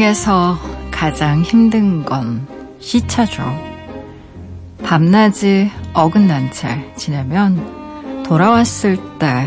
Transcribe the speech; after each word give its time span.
여행에서 0.00 0.58
가장 0.90 1.42
힘든 1.42 2.02
건 2.04 2.46
시차죠. 2.80 3.42
밤낮이 4.82 5.70
어긋난 5.92 6.50
채 6.50 6.90
지내면 6.96 8.22
돌아왔을 8.24 8.96
때 9.18 9.46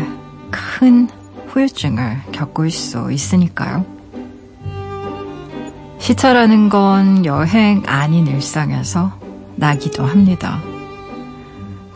큰 0.54 1.08
후유증을 1.48 2.20
겪을 2.30 2.70
수 2.70 3.10
있으니까요. 3.10 3.84
시차라는 5.98 6.68
건 6.68 7.24
여행 7.24 7.82
아닌 7.86 8.28
일상에서 8.28 9.18
나기도 9.56 10.04
합니다. 10.04 10.62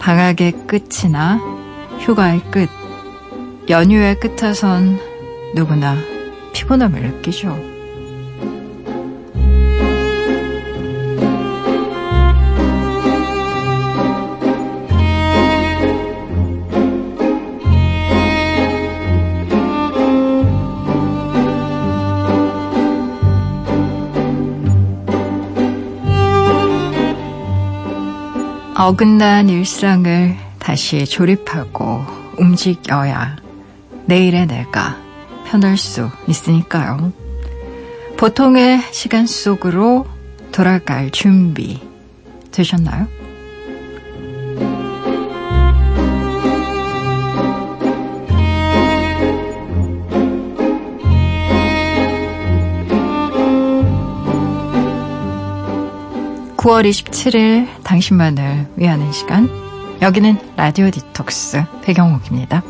방학의 0.00 0.66
끝이나 0.66 1.40
휴가의 2.00 2.40
끝, 2.50 2.68
연휴의 3.68 4.18
끝에선 4.18 4.98
누구나 5.54 5.96
피곤함을 6.52 7.00
느끼죠. 7.02 7.67
어긋난 28.88 29.50
일상을 29.50 30.34
다시 30.58 31.04
조립하고 31.04 32.06
움직여야 32.38 33.36
내일의 34.06 34.46
내가 34.46 34.96
편할 35.46 35.76
수 35.76 36.08
있으니까요. 36.26 37.12
보통의 38.16 38.80
시간 38.90 39.26
속으로 39.26 40.06
돌아갈 40.52 41.10
준비 41.10 41.82
되셨나요? 42.50 43.08
9월 56.58 56.88
27일 56.90 57.68
당신만을 57.84 58.66
위하는 58.76 59.12
시간. 59.12 59.48
여기는 60.02 60.36
라디오 60.56 60.90
디톡스 60.90 61.62
배경옥입니다. 61.82 62.62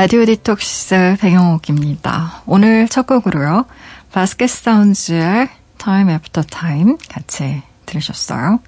라디오 0.00 0.24
디톡스 0.24 1.16
백영옥입니다. 1.20 2.42
오늘 2.46 2.86
첫 2.86 3.04
곡으로요. 3.04 3.66
바스켓 4.12 4.48
사운즈의 4.48 5.48
Time 5.76 6.12
After 6.12 6.46
Time 6.46 6.94
같이 7.08 7.64
들으셨어요. 7.84 8.60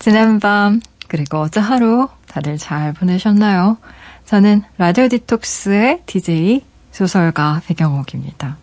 지난 0.00 0.40
밤 0.40 0.80
그리고 1.06 1.38
어제 1.38 1.60
하루 1.60 2.08
다들 2.26 2.58
잘 2.58 2.92
보내셨나요? 2.92 3.78
저는 4.24 4.64
라디오 4.78 5.06
디톡스의 5.06 6.02
DJ 6.06 6.64
소설가 6.90 7.62
백영옥입니다. 7.68 8.56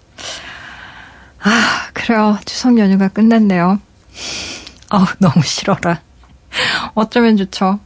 아, 1.43 1.49
그래요. 1.93 2.37
추석 2.43 2.77
연휴가 2.77 3.07
끝났네요. 3.07 3.79
어 4.91 5.05
너무 5.19 5.41
싫어라. 5.41 6.01
어쩌면 6.93 7.37
좋죠. 7.37 7.79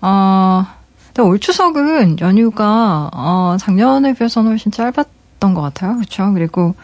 어, 0.00 0.66
근데 1.14 1.22
올 1.28 1.38
추석은 1.38 2.20
연휴가 2.20 3.10
어, 3.12 3.56
작년에 3.60 4.14
비해서는 4.14 4.50
훨씬 4.50 4.72
짧았던 4.72 5.54
것 5.54 5.60
같아요. 5.60 5.96
그렇죠? 5.96 6.32
그리고 6.32 6.74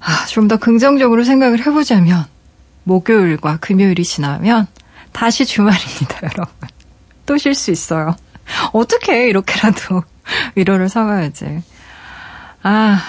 아, 0.00 0.26
좀 0.26 0.48
더 0.48 0.56
긍정적으로 0.56 1.24
생각을 1.24 1.60
해보자면 1.66 2.24
목요일과 2.84 3.58
금요일이 3.58 4.04
지나면 4.04 4.66
다시 5.12 5.44
주말입니다, 5.44 6.20
여러분. 6.34 6.54
또 7.26 7.36
쉴 7.36 7.54
수 7.54 7.70
있어요. 7.70 8.14
어떻게 8.72 9.28
이렇게라도 9.28 10.02
위로를 10.56 10.88
삼아야지. 10.88 11.62
아, 12.62 13.00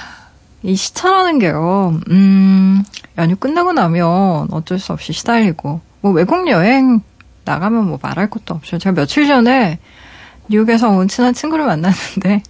이 0.64 0.76
시차라는 0.76 1.40
게요, 1.40 2.00
음, 2.10 2.84
연휴 3.18 3.36
끝나고 3.36 3.74
나면 3.74 4.48
어쩔 4.52 4.80
수 4.80 4.94
없이 4.94 5.12
시달리고, 5.14 5.82
뭐 6.02 6.12
외국 6.12 6.48
여행 6.50 7.02
나가면 7.46 7.88
뭐 7.88 8.00
말할 8.02 8.30
것도 8.30 8.54
없죠. 8.54 8.78
제가 8.78 8.94
며칠 8.94 9.28
전에 9.28 9.80
뉴욕에서 10.48 10.90
온 10.90 11.08
친한 11.08 11.34
친구를 11.34 11.66
만났는데, 11.66 12.44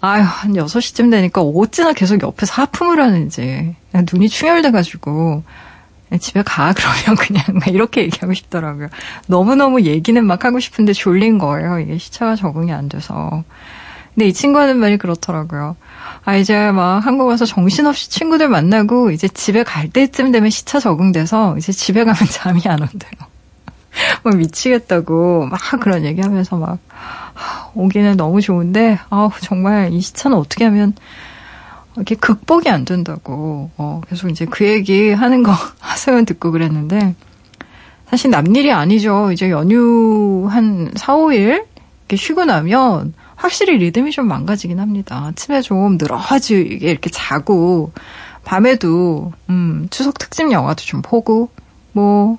아유, 0.00 0.22
한 0.24 0.52
6시쯤 0.52 1.10
되니까 1.10 1.42
어찌나 1.42 1.92
계속 1.92 2.22
옆에서 2.22 2.62
하품을 2.62 3.00
하는지. 3.00 3.74
눈이 4.12 4.28
충혈돼가지고, 4.28 5.42
집에 6.20 6.42
가, 6.42 6.72
그러면 6.76 7.16
그냥 7.16 7.44
막 7.54 7.68
이렇게 7.68 8.02
얘기하고 8.02 8.32
싶더라고요. 8.32 8.88
너무너무 9.26 9.82
얘기는 9.82 10.24
막 10.24 10.44
하고 10.44 10.60
싶은데 10.60 10.92
졸린 10.92 11.38
거예요. 11.38 11.80
이게 11.80 11.98
시차가 11.98 12.36
적응이 12.36 12.72
안 12.72 12.88
돼서. 12.88 13.44
근데 14.14 14.28
이 14.28 14.32
친구 14.32 14.58
하는 14.58 14.78
말이 14.78 14.96
그렇더라고요. 14.96 15.76
아, 16.24 16.36
이제 16.36 16.72
막 16.72 16.98
한국 16.98 17.26
와서 17.26 17.44
정신없이 17.44 18.10
친구들 18.10 18.48
만나고 18.48 19.10
이제 19.10 19.28
집에 19.28 19.62
갈 19.62 19.88
때쯤 19.88 20.32
되면 20.32 20.50
시차 20.50 20.80
적응돼서 20.80 21.56
이제 21.58 21.72
집에 21.72 22.04
가면 22.04 22.16
잠이 22.30 22.62
안 22.66 22.80
온대요. 22.80 23.27
막 24.22 24.36
미치겠다고 24.36 25.46
막 25.46 25.60
그런 25.80 26.04
얘기하면서 26.04 26.56
막 26.56 26.78
오기는 27.74 28.16
너무 28.16 28.40
좋은데 28.40 28.98
아 29.10 29.28
정말 29.42 29.92
이 29.92 30.00
시차는 30.00 30.36
어떻게 30.36 30.64
하면 30.64 30.94
이렇게 31.96 32.14
극복이 32.14 32.68
안 32.68 32.84
된다고 32.84 33.70
어, 33.76 34.00
계속 34.08 34.28
이제 34.30 34.44
그 34.44 34.66
얘기 34.66 35.10
하는 35.12 35.42
거 35.42 35.52
하소연 35.80 36.24
듣고 36.24 36.52
그랬는데 36.52 37.14
사실 38.08 38.30
남일이 38.30 38.72
아니죠. 38.72 39.32
이제 39.32 39.50
연휴 39.50 40.46
한 40.48 40.92
4, 40.96 41.14
5일 41.14 41.66
이렇게 42.08 42.16
쉬고 42.16 42.46
나면 42.46 43.12
확실히 43.36 43.76
리듬이 43.76 44.12
좀 44.12 44.26
망가지긴 44.26 44.80
합니다. 44.80 45.26
아침에 45.26 45.60
좀 45.60 45.98
늘어지게 45.98 46.90
이렇게 46.90 47.10
자고 47.10 47.92
밤에도 48.44 49.32
음, 49.50 49.88
추석 49.90 50.18
특집 50.18 50.50
영화도 50.50 50.82
좀 50.84 51.02
보고 51.02 51.50
뭐 51.92 52.38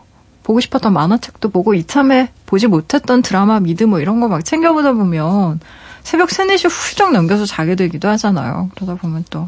보고 0.49 0.59
싶었던 0.61 0.91
만화책도 0.93 1.49
보고 1.49 1.75
이참에 1.75 2.29
보지 2.47 2.65
못했던 2.65 3.21
드라마 3.21 3.59
미드 3.59 3.83
뭐 3.83 3.99
이런 3.99 4.19
거 4.19 4.27
막 4.27 4.43
챙겨보다 4.43 4.93
보면 4.93 5.59
새벽 6.01 6.31
3, 6.31 6.47
4시 6.47 6.67
훌쩍 6.71 7.11
넘겨서 7.11 7.45
자게 7.45 7.75
되기도 7.75 8.07
하잖아요. 8.09 8.71
그러다 8.73 8.95
보면 8.95 9.25
또 9.29 9.47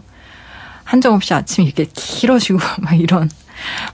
한정없이 0.83 1.33
아침이 1.33 1.65
이렇게 1.65 1.85
길어지고 1.91 2.59
막 2.81 2.93
이런 2.99 3.31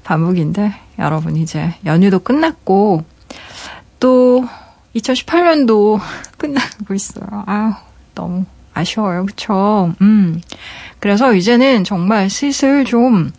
반복인데 0.04 0.74
여러분 1.00 1.38
이제 1.38 1.74
연휴도 1.86 2.20
끝났고 2.20 3.06
또 4.02 4.44
2018년도 4.94 6.02
끝나고 6.38 6.94
있어요. 6.94 7.26
아 7.46 7.84
너무 8.16 8.44
아쉬워요. 8.74 9.26
그쵸? 9.26 9.94
음. 10.02 10.42
그래서 11.00 11.34
이제는 11.34 11.86
정말 11.86 12.30
슬슬 12.30 12.84
좀 12.84 13.32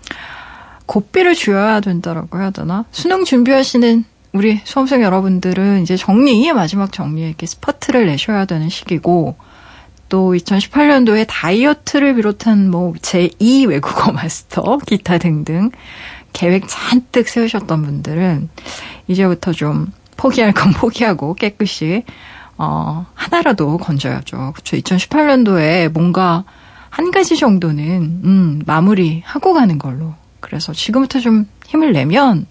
고삐를 0.89 1.35
쥐어야 1.35 1.81
된다라고 1.81 2.39
해야 2.39 2.51
되나? 2.51 2.85
수능 2.91 3.25
준비하시는 3.25 4.05
우리 4.33 4.61
수험생 4.65 5.03
여러분들은 5.03 5.83
이제 5.83 5.97
정리의 5.97 6.53
마지막 6.55 6.93
정리에 6.93 7.29
이렇게 7.29 7.47
스파트를 7.47 8.07
내셔야 8.07 8.47
되는 8.47 8.69
시기고 8.69 9.37
또 10.09 10.33
2018년도에 10.33 11.27
다이어트를 11.29 12.15
비롯한 12.15 12.71
뭐 12.71 12.95
제2 12.95 13.69
외국어 13.69 14.11
마스터, 14.13 14.79
기타 14.79 15.19
등등 15.19 15.71
계획 16.33 16.65
잔뜩 16.67 17.29
세우셨던 17.29 17.83
분들은 17.83 18.49
이제부터 19.09 19.53
좀 19.53 19.93
포기할 20.17 20.53
건 20.53 20.73
포기하고 20.73 21.35
깨끗이 21.35 22.05
어 22.57 23.07
하나라도 23.15 23.77
건져야죠. 23.77 24.53
그렇죠. 24.55 24.77
2018년도에 24.77 25.91
뭔가 25.91 26.45
한 26.91 27.11
가지 27.11 27.37
정도는, 27.37 28.23
음, 28.25 28.63
마무리 28.67 29.23
하고 29.25 29.53
가는 29.53 29.79
걸로. 29.79 30.15
그래서 30.41 30.73
지금부터 30.73 31.21
좀 31.21 31.49
힘을 31.67 31.93
내면, 31.93 32.47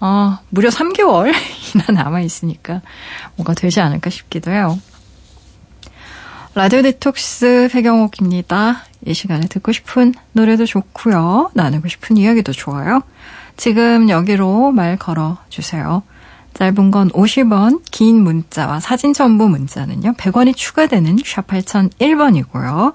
어, 0.00 0.38
무려 0.50 0.68
3개월이나 0.68 1.92
남아 1.94 2.20
있으니까 2.20 2.82
뭐가 3.36 3.54
되지 3.54 3.80
않을까 3.80 4.10
싶기도 4.10 4.50
해요. 4.50 4.78
라디오 6.54 6.80
디톡스 6.82 7.68
배경옥입니다. 7.70 8.84
이 9.04 9.12
시간에 9.12 9.46
듣고 9.46 9.72
싶은 9.72 10.14
노래도 10.32 10.64
좋고요. 10.64 11.50
나누고 11.54 11.88
싶은 11.88 12.16
이야기도 12.16 12.52
좋아요. 12.52 13.02
지금 13.56 14.08
여기로 14.08 14.72
말 14.72 14.96
걸어주세요. 14.96 16.02
짧은 16.54 16.90
건 16.90 17.10
50원, 17.10 17.82
긴 17.90 18.22
문자와 18.22 18.80
사진 18.80 19.12
첨부 19.12 19.50
문자는요. 19.50 20.14
100원이 20.14 20.56
추가되는 20.56 21.18
샵 21.22 21.46
8001번이고요. 21.46 22.94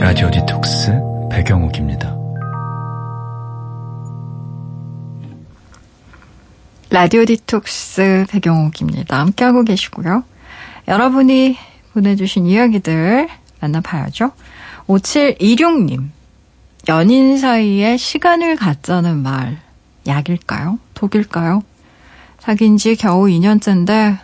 라디오 0.00 0.30
디톡스 0.30 0.92
배경옥입니다. 1.28 2.16
라디오 6.88 7.24
디톡스 7.24 8.26
배경옥입니다. 8.30 9.18
함께하고 9.18 9.64
계시고요. 9.64 10.22
여러분이 10.86 11.56
보내주신 11.94 12.46
이야기들 12.46 13.28
만나봐야죠. 13.60 14.30
5726님. 14.86 16.10
연인 16.88 17.36
사이에 17.36 17.96
시간을 17.96 18.54
갖자는 18.54 19.16
말, 19.18 19.58
약일까요? 20.06 20.78
독일까요? 20.94 21.62
사귄 22.38 22.76
지 22.76 22.94
겨우 22.94 23.26
2년째인데, 23.26 24.18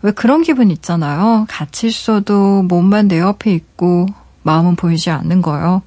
왜 0.00 0.10
그런 0.12 0.42
기분 0.42 0.70
있잖아요. 0.70 1.44
같이 1.48 1.86
있어도 1.86 2.62
몸만 2.62 3.08
내 3.08 3.20
옆에 3.20 3.52
있고, 3.52 4.06
마음은 4.48 4.76
보이지 4.76 5.10
않는 5.10 5.42
거요. 5.42 5.82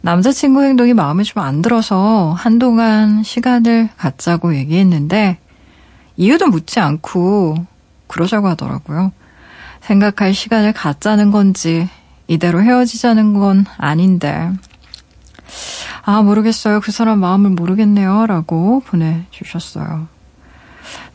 남자친구 0.00 0.62
행동이 0.64 0.94
마음에 0.94 1.22
좀 1.22 1.42
안 1.44 1.62
들어서 1.62 2.34
한동안 2.36 3.22
시간을 3.22 3.88
갖자고 3.96 4.56
얘기했는데 4.56 5.38
이유도 6.16 6.48
묻지 6.48 6.80
않고 6.80 7.54
그러자고 8.08 8.48
하더라고요. 8.48 9.12
생각할 9.80 10.34
시간을 10.34 10.72
갖자는 10.72 11.30
건지 11.30 11.88
이대로 12.26 12.60
헤어지자는 12.62 13.34
건 13.34 13.64
아닌데 13.76 14.50
아 16.02 16.22
모르겠어요. 16.22 16.80
그 16.80 16.90
사람 16.90 17.20
마음을 17.20 17.50
모르겠네요. 17.50 18.26
라고 18.26 18.80
보내주셨어요. 18.86 20.08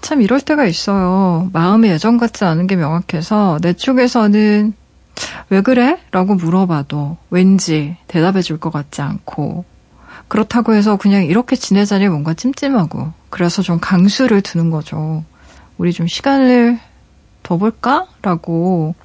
참 0.02 0.22
이럴 0.22 0.40
때가 0.40 0.66
있어요. 0.66 1.50
마음이 1.52 1.90
예전 1.90 2.18
같지 2.18 2.46
않은 2.46 2.68
게 2.68 2.78
명확해서 2.78 3.60
내 3.62 3.74
쪽에서는 3.74 4.74
왜 5.50 5.62
그래? 5.62 6.00
라고 6.12 6.36
물어봐도 6.36 7.18
왠지 7.30 7.98
대답해 8.08 8.42
줄 8.42 8.60
것 8.60 8.72
같지 8.72 9.02
않고 9.02 9.66
그렇다고 10.28 10.74
해서 10.74 10.96
그냥 10.98 11.26
이렇게 11.26 11.56
지내자니 11.56 12.08
뭔가 12.08 12.34
찜찜하고 12.34 13.12
그래서 13.30 13.62
좀 13.62 13.80
강수를 13.80 14.42
두는 14.42 14.70
거죠. 14.72 15.24
우리 15.78 15.92
좀 15.94 16.08
시간을 16.08 16.80
더 17.44 17.58
볼까? 17.58 18.08
라고. 18.22 18.96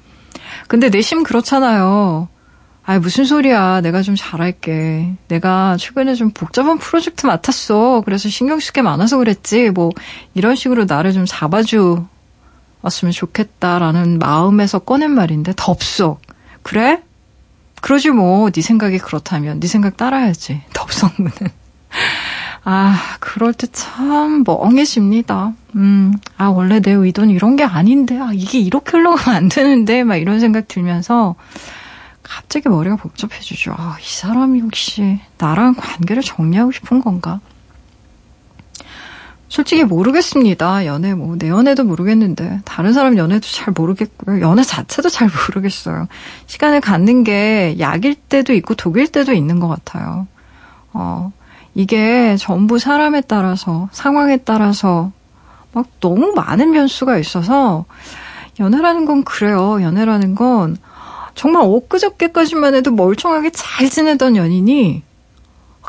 근데 0.67 0.89
내심 0.89 1.23
그렇잖아요. 1.23 2.29
아 2.85 2.97
무슨 2.99 3.25
소리야. 3.25 3.81
내가 3.81 4.01
좀 4.01 4.15
잘할게. 4.15 5.13
내가 5.27 5.77
최근에 5.77 6.15
좀 6.15 6.31
복잡한 6.31 6.77
프로젝트 6.79 7.27
맡았어. 7.27 8.01
그래서 8.05 8.29
신경 8.29 8.59
쓸 8.59 8.73
게 8.73 8.81
많아서 8.81 9.17
그랬지. 9.17 9.69
뭐 9.71 9.91
이런 10.33 10.55
식으로 10.55 10.85
나를 10.85 11.11
좀 11.13 11.25
잡아주 11.27 12.05
왔으면 12.81 13.11
좋겠다라는 13.11 14.19
마음에서 14.19 14.79
꺼낸 14.79 15.11
말인데 15.11 15.53
덥석. 15.55 16.21
그래? 16.63 17.01
그러지 17.81 18.09
뭐. 18.11 18.49
네 18.51 18.61
생각이 18.61 18.97
그렇다면 18.99 19.59
네 19.59 19.67
생각 19.67 19.97
따라야지. 19.97 20.61
덥석문은. 20.73 21.31
아, 22.65 22.99
그럴 23.19 23.53
때 23.53 23.67
참 23.71 24.43
멍해집니다. 24.45 25.53
음, 25.75 26.13
아, 26.37 26.47
원래 26.47 26.79
내 26.81 26.91
의도는 26.91 27.33
이런 27.33 27.55
게 27.55 27.63
아닌데, 27.63 28.19
아, 28.19 28.31
이게 28.33 28.59
이렇게 28.59 28.91
흘러가면 28.97 29.35
안 29.35 29.49
되는데, 29.49 30.03
막 30.03 30.17
이런 30.17 30.39
생각 30.39 30.67
들면서 30.67 31.35
갑자기 32.21 32.69
머리가 32.69 32.97
복잡해지죠. 32.97 33.73
아, 33.77 33.97
이 33.99 34.05
사람이 34.05 34.59
혹시 34.59 35.19
나랑 35.37 35.75
관계를 35.75 36.21
정리하고 36.21 36.71
싶은 36.71 37.01
건가? 37.01 37.39
솔직히 39.49 39.83
모르겠습니다. 39.83 40.85
연애 40.85 41.15
뭐, 41.15 41.35
내 41.37 41.49
연애도 41.49 41.83
모르겠는데, 41.83 42.61
다른 42.65 42.93
사람 42.93 43.17
연애도 43.17 43.47
잘 43.47 43.73
모르겠고요. 43.75 44.41
연애 44.41 44.61
자체도 44.61 45.09
잘 45.09 45.27
모르겠어요. 45.49 46.07
시간을 46.45 46.81
갖는 46.81 47.23
게 47.23 47.75
약일 47.79 48.13
때도 48.15 48.53
있고 48.53 48.75
독일 48.75 49.07
때도 49.07 49.33
있는 49.33 49.59
것 49.59 49.67
같아요. 49.67 50.27
어, 50.93 51.31
이게 51.73 52.37
전부 52.37 52.77
사람에 52.77 53.21
따라서, 53.21 53.89
상황에 53.91 54.37
따라서 54.37 55.11
막 55.73 55.87
너무 55.99 56.31
많은 56.35 56.71
변수가 56.71 57.17
있어서, 57.17 57.85
연애라는 58.59 59.05
건 59.05 59.23
그래요. 59.23 59.81
연애라는 59.81 60.35
건 60.35 60.77
정말 61.33 61.63
엊그저께까지만 61.65 62.75
해도 62.75 62.91
멀쩡하게 62.91 63.49
잘 63.51 63.89
지내던 63.89 64.35
연인이 64.35 65.01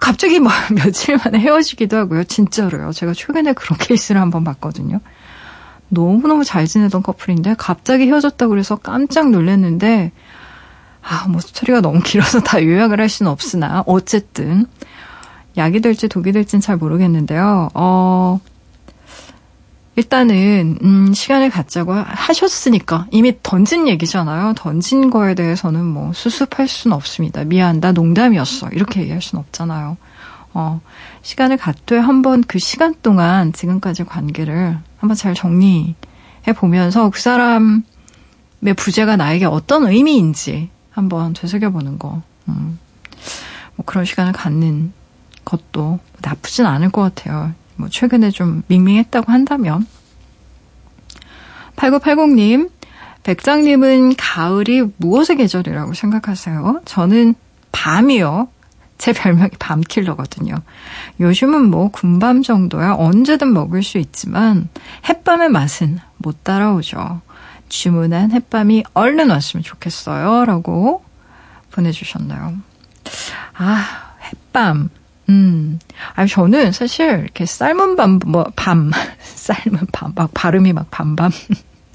갑자기 0.00 0.40
막 0.40 0.52
며칠 0.74 1.18
만에 1.18 1.38
헤어지기도 1.38 1.96
하고요. 1.96 2.24
진짜로요. 2.24 2.92
제가 2.92 3.12
최근에 3.12 3.52
그런 3.52 3.78
케이스를 3.78 4.20
한번 4.20 4.42
봤거든요. 4.44 5.00
너무너무 5.88 6.44
잘 6.44 6.66
지내던 6.66 7.02
커플인데 7.02 7.54
갑자기 7.58 8.06
헤어졌다고 8.06 8.50
그래서 8.50 8.76
깜짝 8.76 9.30
놀랐는데 9.30 10.12
아, 11.02 11.26
뭐 11.28 11.40
스토리가 11.40 11.80
너무 11.80 12.00
길어서 12.00 12.40
다 12.40 12.62
요약을 12.62 13.00
할 13.00 13.08
수는 13.08 13.30
없으나 13.30 13.82
어쨌든 13.86 14.66
약이 15.56 15.80
될지 15.80 16.08
독이 16.08 16.32
될지는 16.32 16.60
잘 16.60 16.76
모르겠는데요. 16.76 17.70
어, 17.74 18.40
일단은 20.00 20.78
음, 20.82 21.12
시간을 21.12 21.50
갖자고 21.50 21.92
하셨으니까 21.92 23.06
이미 23.10 23.34
던진 23.42 23.86
얘기잖아요. 23.86 24.54
던진 24.56 25.10
거에 25.10 25.34
대해서는 25.34 25.84
뭐 25.84 26.14
수습할 26.14 26.68
수는 26.68 26.96
없습니다. 26.96 27.44
미안, 27.44 27.80
나 27.80 27.92
농담이었어. 27.92 28.70
이렇게 28.70 29.02
얘기할 29.02 29.20
수는 29.20 29.44
없잖아요. 29.44 29.98
어, 30.54 30.80
시간을 31.20 31.58
갖둬야 31.58 32.02
한번 32.02 32.42
그 32.46 32.58
시간 32.58 32.94
동안 33.02 33.52
지금까지 33.52 34.04
관계를 34.04 34.78
한번 34.96 35.16
잘 35.16 35.34
정리해 35.34 35.94
보면서 36.56 37.10
그 37.10 37.20
사람의 37.20 37.82
부재가 38.78 39.16
나에게 39.16 39.44
어떤 39.44 39.86
의미인지 39.86 40.70
한번 40.90 41.34
되새겨보는 41.34 41.98
거. 41.98 42.22
음, 42.48 42.78
뭐 43.76 43.84
그런 43.84 44.06
시간을 44.06 44.32
갖는 44.32 44.94
것도 45.44 45.98
나쁘진 46.22 46.64
않을 46.64 46.88
것 46.88 47.02
같아요. 47.02 47.52
뭐 47.80 47.88
최근에 47.88 48.30
좀 48.30 48.62
밍밍했다고 48.68 49.32
한다면 49.32 49.86
8980님 51.76 52.70
백장님은 53.22 54.16
가을이 54.16 54.82
무엇의 54.96 55.36
계절이라고 55.36 55.94
생각하세요? 55.94 56.82
저는 56.84 57.34
밤이요. 57.72 58.48
제 58.98 59.12
별명이 59.14 59.50
밤킬러거든요. 59.58 60.56
요즘은 61.20 61.70
뭐 61.70 61.90
군밤 61.90 62.42
정도야 62.42 62.94
언제든 62.98 63.52
먹을 63.52 63.82
수 63.82 63.98
있지만 63.98 64.68
햇밤의 65.08 65.48
맛은 65.48 65.98
못 66.18 66.44
따라오죠. 66.44 67.22
주문한 67.70 68.32
햇밤이 68.32 68.84
얼른 68.92 69.30
왔으면 69.30 69.62
좋겠어요. 69.62 70.44
라고 70.44 71.02
보내주셨나요? 71.70 72.56
아, 73.56 74.12
햇밤. 74.22 74.90
음. 75.30 75.78
아 76.14 76.26
저는 76.26 76.72
사실 76.72 77.20
이렇게 77.20 77.46
삶은 77.46 77.96
밤, 77.96 78.18
뭐, 78.26 78.44
밤, 78.56 78.90
삶은 79.22 79.86
밤, 79.92 80.12
막 80.14 80.30
발음이 80.34 80.72
막 80.72 80.90
밤밤. 80.90 81.30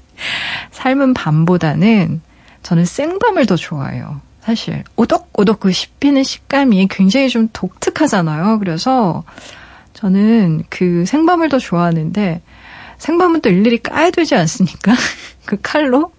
삶은 0.72 1.14
밤보다는 1.14 2.22
저는 2.62 2.84
생밤을 2.84 3.46
더 3.46 3.56
좋아해요. 3.56 4.20
사실. 4.40 4.84
오독오독 4.96 5.60
그 5.60 5.72
씹히는 5.72 6.22
식감이 6.22 6.88
굉장히 6.88 7.28
좀 7.28 7.48
독특하잖아요. 7.52 8.58
그래서 8.58 9.24
저는 9.92 10.62
그 10.70 11.04
생밤을 11.04 11.48
더 11.48 11.58
좋아하는데 11.58 12.42
생밤은 12.98 13.40
또 13.42 13.50
일일이 13.50 13.78
까야 13.78 14.10
되지 14.10 14.34
않습니까? 14.34 14.92
그 15.44 15.58
칼로? 15.62 16.12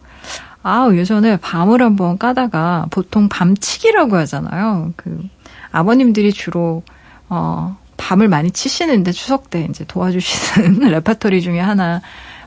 아, 0.61 0.89
예전에 0.93 1.37
밤을 1.37 1.81
한번 1.81 2.17
까다가 2.17 2.87
보통 2.91 3.29
밤치기라고 3.29 4.17
하잖아요. 4.17 4.93
그 4.97 5.23
아버님들이 5.71 6.33
주로 6.33 6.83
어 7.29 7.77
밤을 7.97 8.27
많이 8.27 8.51
치시는데 8.51 9.11
추석 9.11 9.49
때 9.49 9.67
이제 9.69 9.83
도와주시는 9.87 10.79
레파토리 10.91 11.41
중에 11.41 11.59
하나 11.59 12.01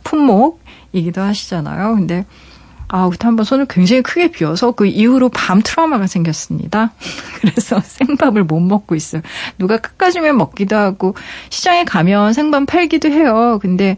품목이기도 0.05 1.21
하시잖아요. 1.21 1.97
근데 1.97 2.25
아, 2.93 3.09
그때 3.09 3.27
한번 3.27 3.45
손을 3.45 3.67
굉장히 3.67 4.03
크게 4.03 4.33
비워서 4.33 4.73
그 4.73 4.85
이후로 4.85 5.29
밤 5.29 5.61
트라우마가 5.63 6.09
생겼습니다. 6.09 6.93
그래서 7.41 7.81
생밥을 7.81 8.43
못 8.45 8.59
먹고 8.59 8.97
있어요. 8.97 9.23
누가 9.59 9.77
끝까지면 9.77 10.37
먹기도 10.37 10.77
하고 10.77 11.15
시장에 11.51 11.85
가면 11.85 12.33
생밥 12.33 12.67
팔기도 12.67 13.09
해요. 13.09 13.61
근데 13.63 13.97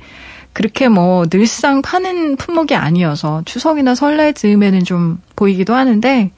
그렇게 0.52 0.88
뭐 0.88 1.26
늘상 1.26 1.80
파는 1.80 2.36
품목이 2.36 2.74
아니어서 2.74 3.42
추석이나 3.46 3.94
설날 3.94 4.34
즈음에는 4.34 4.84
좀 4.84 5.22
보이기도 5.36 5.74
하는데 5.74 6.30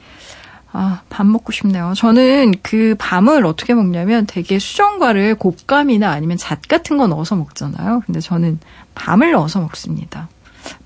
아, 0.76 1.02
밥 1.08 1.24
먹고 1.24 1.52
싶네요. 1.52 1.94
저는 1.96 2.52
그 2.62 2.96
밤을 2.98 3.46
어떻게 3.46 3.74
먹냐면 3.74 4.26
되게 4.26 4.58
수정과를 4.58 5.36
곶감이나 5.36 6.10
아니면 6.10 6.36
잣 6.36 6.60
같은 6.62 6.98
거 6.98 7.06
넣어서 7.06 7.36
먹잖아요. 7.36 8.02
근데 8.04 8.18
저는 8.18 8.58
밤을 8.96 9.30
넣어서 9.30 9.60
먹습니다. 9.60 10.28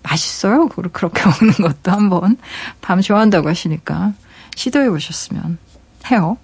맛있어요. 0.02 0.68
그렇게 0.68 1.22
먹는 1.24 1.54
것도 1.54 1.90
한번 1.90 2.36
밤 2.82 3.00
좋아한다고 3.00 3.48
하시니까 3.48 4.12
시도해 4.56 4.90
보셨으면 4.90 5.56
해요. 6.10 6.36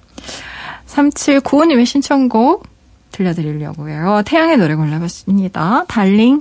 3795님의 0.86 1.84
신청곡 1.84 2.66
들려드리려고 3.12 3.90
해요. 3.90 4.22
태양의 4.24 4.56
노래 4.56 4.74
골라봤습니다. 4.74 5.84
달링. 5.86 6.40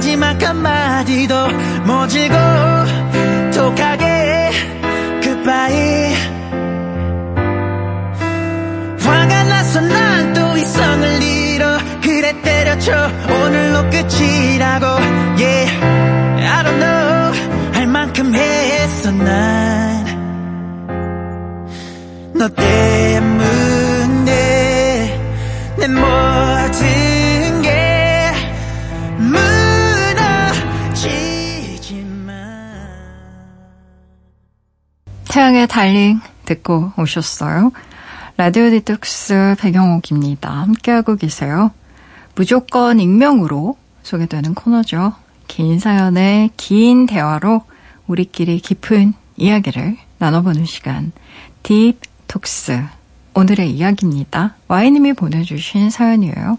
마지막 0.00 0.42
한마디도 0.42 1.34
모지고 1.84 2.34
독하게 3.52 4.50
goodbye. 5.22 6.14
화가 8.98 9.44
나서 9.44 9.80
난 9.82 10.32
또 10.32 10.56
이성을 10.56 11.22
잃어 11.22 11.78
그래 12.02 12.32
때려쳐 12.40 13.10
오늘로 13.28 13.90
끝이라고. 13.90 14.86
Yeah 15.38 15.70
I 16.46 16.64
don't 16.64 16.78
know 16.78 17.32
할 17.74 17.86
만큼 17.86 18.34
했어 18.34 19.10
난. 19.10 20.06
너 22.32 22.48
때문에 22.48 23.89
태양의 35.30 35.68
Darling 35.68 36.20
듣고 36.44 36.92
오셨어요. 36.98 37.70
라디오 38.36 38.68
디톡스 38.70 39.56
배경옥입니다. 39.60 40.50
함께하고 40.50 41.14
계세요. 41.14 41.70
무조건 42.34 42.98
익명으로 42.98 43.76
소개되는 44.02 44.54
코너죠. 44.54 45.12
긴 45.46 45.78
사연의 45.78 46.50
긴 46.56 47.06
대화로 47.06 47.62
우리끼리 48.08 48.58
깊은 48.58 49.14
이야기를 49.36 49.98
나눠보는 50.18 50.64
시간. 50.64 51.12
딥톡스 51.62 52.82
오늘의 53.34 53.70
이야기입니다. 53.70 54.56
와이님이 54.66 55.12
보내주신 55.12 55.90
사연이에요. 55.90 56.58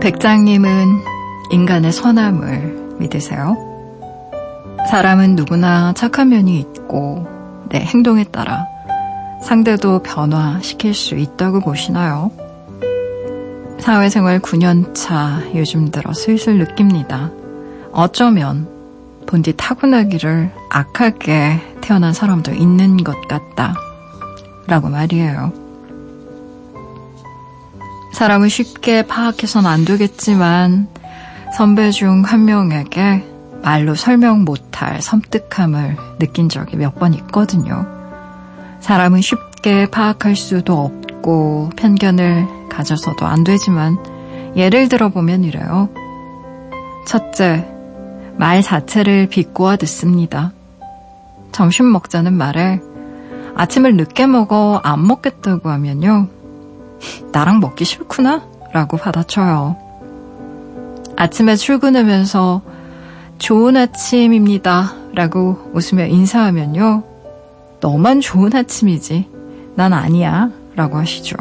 백장님은 0.00 1.02
인간의 1.50 1.92
선함을 1.92 2.96
믿으세요? 2.98 3.56
사람은 4.88 5.36
누구나 5.36 5.92
착한 5.92 6.30
면이 6.30 6.58
있고 6.58 7.26
내 7.68 7.80
행동에 7.80 8.24
따라 8.24 8.66
상대도 9.42 10.02
변화시킬 10.02 10.94
수 10.94 11.16
있다고 11.16 11.60
보시나요? 11.60 12.30
사회생활 13.78 14.40
9년차 14.40 15.54
요즘 15.54 15.90
들어 15.90 16.14
슬슬 16.14 16.56
느낍니다. 16.58 17.30
어쩌면 17.92 18.68
본디 19.26 19.54
타고나기를 19.58 20.50
악하게 20.70 21.60
태어난 21.82 22.14
사람도 22.14 22.52
있는 22.52 22.96
것 22.96 23.28
같다. 23.28 23.74
라고 24.66 24.88
말이에요. 24.88 25.59
사람을 28.12 28.50
쉽게 28.50 29.02
파악해선 29.02 29.66
안 29.66 29.84
되겠지만 29.84 30.88
선배 31.56 31.90
중 31.90 32.22
한 32.22 32.44
명에게 32.44 33.24
말로 33.62 33.94
설명 33.94 34.44
못할 34.44 35.00
섬뜩함을 35.02 35.96
느낀 36.18 36.48
적이 36.48 36.76
몇 36.76 36.94
번 36.96 37.14
있거든요. 37.14 37.86
사람은 38.80 39.20
쉽게 39.20 39.86
파악할 39.90 40.36
수도 40.36 40.78
없고 40.78 41.70
편견을 41.76 42.46
가져서도 42.70 43.26
안 43.26 43.44
되지만 43.44 43.98
예를 44.56 44.88
들어보면 44.88 45.44
이래요. 45.44 45.88
첫째, 47.06 47.66
말 48.36 48.62
자체를 48.62 49.26
비꼬아 49.28 49.76
듣습니다. 49.76 50.52
점심 51.52 51.90
먹자는 51.92 52.32
말에 52.32 52.80
아침을 53.54 53.96
늦게 53.96 54.26
먹어 54.26 54.80
안 54.82 55.06
먹겠다고 55.06 55.68
하면요. 55.68 56.28
나랑 57.32 57.60
먹기 57.60 57.84
싫구나? 57.84 58.42
라고 58.72 58.96
받아쳐요. 58.96 59.76
아침에 61.16 61.56
출근하면서 61.56 62.62
좋은 63.38 63.76
아침입니다. 63.76 64.94
라고 65.14 65.70
웃으며 65.72 66.06
인사하면요. 66.06 67.02
너만 67.80 68.20
좋은 68.20 68.54
아침이지. 68.54 69.28
난 69.74 69.92
아니야. 69.92 70.50
라고 70.76 70.98
하시죠. 70.98 71.36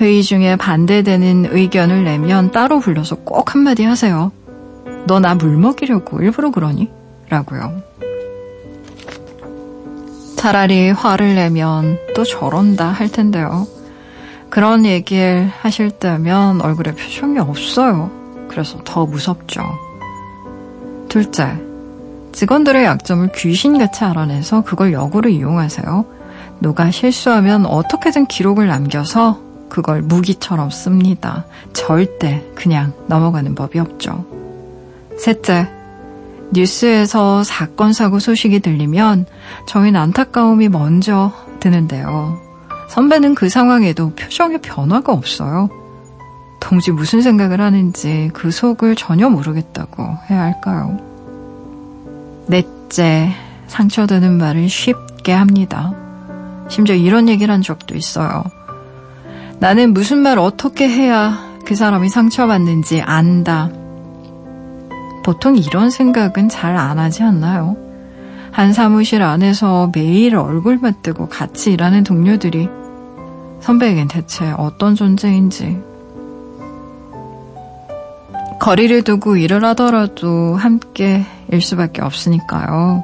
회의 0.00 0.22
중에 0.22 0.56
반대되는 0.56 1.46
의견을 1.50 2.04
내면 2.04 2.50
따로 2.50 2.80
불러서 2.80 3.16
꼭 3.16 3.54
한마디 3.54 3.84
하세요. 3.84 4.30
너 5.06 5.18
나 5.20 5.34
물 5.34 5.56
먹이려고 5.56 6.20
일부러 6.20 6.50
그러니? 6.50 6.90
라고요. 7.30 7.82
차라리 10.46 10.92
화를 10.92 11.34
내면 11.34 11.98
또 12.14 12.22
저런다 12.22 12.86
할 12.86 13.08
텐데요. 13.08 13.66
그런 14.48 14.86
얘기를 14.86 15.50
하실 15.60 15.90
때면 15.90 16.60
얼굴에 16.60 16.94
표정이 16.94 17.40
없어요. 17.40 18.12
그래서 18.46 18.78
더 18.84 19.06
무섭죠. 19.06 19.60
둘째, 21.08 21.58
직원들의 22.30 22.84
약점을 22.84 23.32
귀신같이 23.32 24.04
알아내서 24.04 24.62
그걸 24.62 24.92
역으로 24.92 25.30
이용하세요. 25.30 26.04
누가 26.60 26.92
실수하면 26.92 27.66
어떻게든 27.66 28.26
기록을 28.26 28.68
남겨서 28.68 29.40
그걸 29.68 30.00
무기처럼 30.00 30.70
씁니다. 30.70 31.44
절대 31.72 32.48
그냥 32.54 32.92
넘어가는 33.08 33.52
법이 33.56 33.80
없죠. 33.80 34.24
셋째, 35.18 35.68
뉴스에서 36.52 37.42
사건, 37.44 37.92
사고 37.92 38.18
소식이 38.18 38.60
들리면 38.60 39.26
저희는 39.66 40.00
안타까움이 40.00 40.68
먼저 40.68 41.32
드는데요. 41.60 42.38
선배는 42.88 43.34
그 43.34 43.48
상황에도 43.48 44.14
표정에 44.14 44.58
변화가 44.58 45.12
없어요. 45.12 45.68
동지 46.60 46.90
무슨 46.90 47.20
생각을 47.20 47.60
하는지 47.60 48.30
그 48.32 48.50
속을 48.50 48.96
전혀 48.96 49.28
모르겠다고 49.28 50.02
해야 50.30 50.42
할까요? 50.42 50.98
넷째, 52.46 53.30
상처되는 53.66 54.38
말을 54.38 54.68
쉽게 54.68 55.32
합니다. 55.32 55.92
심지어 56.68 56.94
이런 56.94 57.28
얘기를 57.28 57.52
한 57.52 57.62
적도 57.62 57.94
있어요. 57.96 58.44
나는 59.58 59.92
무슨 59.92 60.18
말 60.18 60.38
어떻게 60.38 60.88
해야 60.88 61.38
그 61.64 61.74
사람이 61.74 62.08
상처받는지 62.08 63.02
안다. 63.02 63.70
보통 65.26 65.56
이런 65.56 65.90
생각은 65.90 66.48
잘 66.48 66.76
안 66.76 67.00
하지 67.00 67.24
않나요? 67.24 67.76
한 68.52 68.72
사무실 68.72 69.22
안에서 69.22 69.90
매일 69.92 70.36
얼굴 70.36 70.78
맞대고 70.78 71.28
같이 71.28 71.72
일하는 71.72 72.04
동료들이 72.04 72.68
선배에겐 73.58 74.06
대체 74.06 74.54
어떤 74.56 74.94
존재인지 74.94 75.82
거리를 78.60 79.02
두고 79.02 79.36
일을 79.36 79.64
하더라도 79.64 80.54
함께 80.54 81.24
일 81.50 81.60
수밖에 81.60 82.02
없으니까요. 82.02 83.02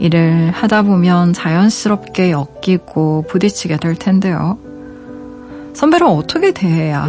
일을 0.00 0.50
하다 0.50 0.82
보면 0.82 1.32
자연스럽게 1.32 2.32
엮이고 2.32 3.26
부딪히게 3.28 3.76
될 3.76 3.94
텐데요. 3.94 4.58
선배를 5.74 6.08
어떻게 6.08 6.50
대해야 6.50 7.08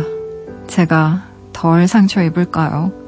제가 0.67 1.23
덜 1.53 1.87
상처 1.87 2.21
입을까요? 2.21 3.02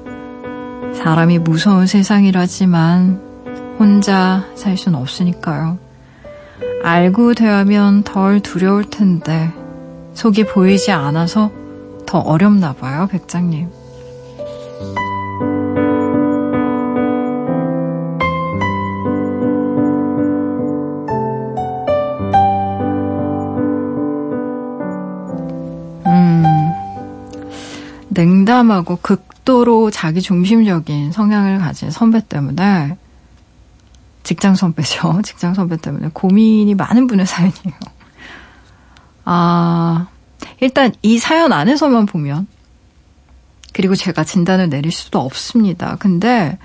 사람이 0.97 1.39
무서운 1.39 1.87
세상이라지만 1.87 3.21
혼자 3.79 4.45
살 4.55 4.77
순 4.77 4.95
없으니까요. 4.95 5.77
알고 6.83 7.33
대하면 7.33 8.03
덜 8.03 8.39
두려울 8.39 8.89
텐데 8.89 9.51
속이 10.13 10.45
보이지 10.45 10.91
않아서 10.91 11.51
더 12.05 12.19
어렵나 12.19 12.73
봐요, 12.73 13.07
백장님. 13.11 13.69
냉담하고 28.15 28.97
극도로 28.97 29.91
자기 29.91 30.21
중심적인 30.21 31.11
성향을 31.11 31.59
가진 31.59 31.91
선배 31.91 32.25
때문에 32.25 32.97
직장 34.23 34.55
선배죠. 34.55 35.21
직장 35.23 35.53
선배 35.53 35.77
때문에 35.77 36.09
고민이 36.13 36.73
많은 36.73 37.07
분의 37.07 37.27
사연이에요. 37.27 37.75
아, 39.25 40.07
일단 40.61 40.93
이 41.01 41.19
사연 41.19 41.51
안에서만 41.51 42.05
보면 42.05 42.47
그리고 43.73 43.95
제가 43.95 44.23
진단을 44.23 44.69
내릴 44.69 44.91
수도 44.91 45.19
없습니다. 45.19 45.97
근데 45.99 46.57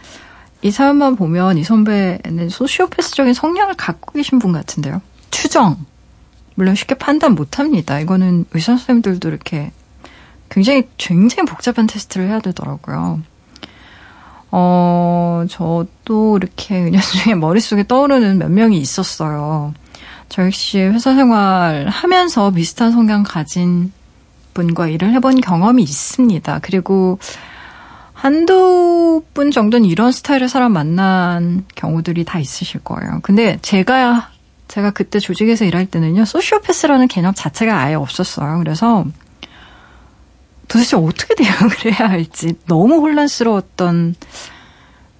이 0.62 0.70
사연만 0.70 1.16
보면 1.16 1.58
이 1.58 1.64
선배는 1.64 2.48
소시오패스적인 2.50 3.34
성향을 3.34 3.74
갖고 3.74 4.12
계신 4.12 4.38
분 4.38 4.52
같은데요. 4.52 5.02
추정. 5.30 5.76
물론 6.54 6.74
쉽게 6.74 6.94
판단 6.96 7.34
못 7.34 7.58
합니다. 7.58 7.98
이거는 7.98 8.44
의사 8.52 8.76
선생님들도 8.76 9.28
이렇게 9.28 9.72
굉장히 10.50 10.88
굉장히 10.96 11.46
복잡한 11.46 11.86
테스트를 11.86 12.28
해야 12.28 12.40
되더라고요. 12.40 13.20
어, 14.52 15.44
저도 15.48 16.36
이렇게 16.36 16.76
은연중에 16.76 17.36
머릿속에 17.40 17.86
떠오르는 17.86 18.38
몇 18.38 18.50
명이 18.50 18.78
있었어요. 18.78 19.74
저 20.28 20.44
역시 20.44 20.80
회사 20.80 21.14
생활 21.14 21.88
하면서 21.88 22.50
비슷한 22.50 22.92
성향 22.92 23.22
가진 23.22 23.92
분과 24.54 24.88
일을 24.88 25.12
해본 25.12 25.40
경험이 25.40 25.82
있습니다. 25.82 26.58
그리고 26.62 27.18
한두 28.12 29.22
분 29.32 29.50
정도는 29.50 29.88
이런 29.88 30.12
스타일의 30.12 30.48
사람 30.48 30.72
만난 30.72 31.64
경우들이 31.74 32.24
다 32.24 32.38
있으실 32.38 32.80
거예요. 32.84 33.20
근데 33.22 33.58
제가, 33.62 34.30
제가 34.68 34.90
그때 34.90 35.18
조직에서 35.18 35.64
일할 35.64 35.86
때는요, 35.86 36.24
소시오패스라는 36.24 37.08
개념 37.08 37.32
자체가 37.34 37.78
아예 37.78 37.94
없었어요. 37.94 38.58
그래서 38.58 39.04
도대체 40.70 40.96
어떻게 40.96 41.34
대응을 41.34 41.84
해야 41.84 42.08
할지 42.08 42.54
너무 42.66 43.00
혼란스러웠던 43.00 44.14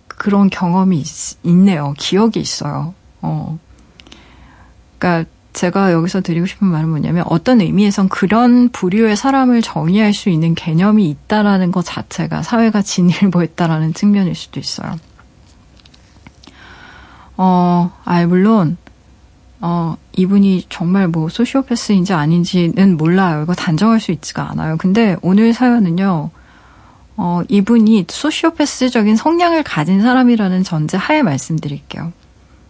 그런 0.07 0.49
경험이 0.49 1.01
있, 1.01 1.39
네요 1.43 1.95
기억이 1.99 2.41
있어요. 2.41 2.95
어. 3.21 3.59
그러니까 4.99 5.29
제가 5.53 5.93
여기서 5.93 6.21
드리고 6.21 6.47
싶은 6.47 6.69
말은 6.69 6.89
뭐냐면 6.89 7.25
어떤 7.27 7.61
의미에선 7.61 8.09
그런 8.09 8.69
부류의 8.69 9.17
사람을 9.17 9.63
정의할 9.63 10.15
수 10.15 10.29
있는 10.29 10.55
개념이 10.55 11.11
있다라는 11.11 11.73
것 11.73 11.85
자체가 11.85 12.43
사회가 12.43 12.83
진일보했다라는 12.83 13.95
측면일 13.95 14.37
수도 14.37 14.61
있어요. 14.61 14.97
어, 17.37 17.93
아, 18.05 18.27
물론 18.27 18.77
어, 19.61 19.97
이분이 20.17 20.67
정말 20.69 21.09
뭐 21.09 21.29
소시오패스인지 21.29 22.13
아닌지는 22.13 22.97
몰라요. 22.97 23.43
이거 23.43 23.55
단정할 23.55 24.01
수 24.01 24.11
있지가 24.13 24.51
않아요. 24.51 24.77
근데 24.79 25.17
오늘 25.21 25.53
사연은요, 25.53 26.31
어, 27.17 27.43
이분이 27.49 28.07
소시오패스적인 28.09 29.17
성향을 29.17 29.63
가진 29.63 30.01
사람이라는 30.01 30.65
전제 30.65 30.97
하에 30.97 31.23
말씀드릴게요. 31.23 32.13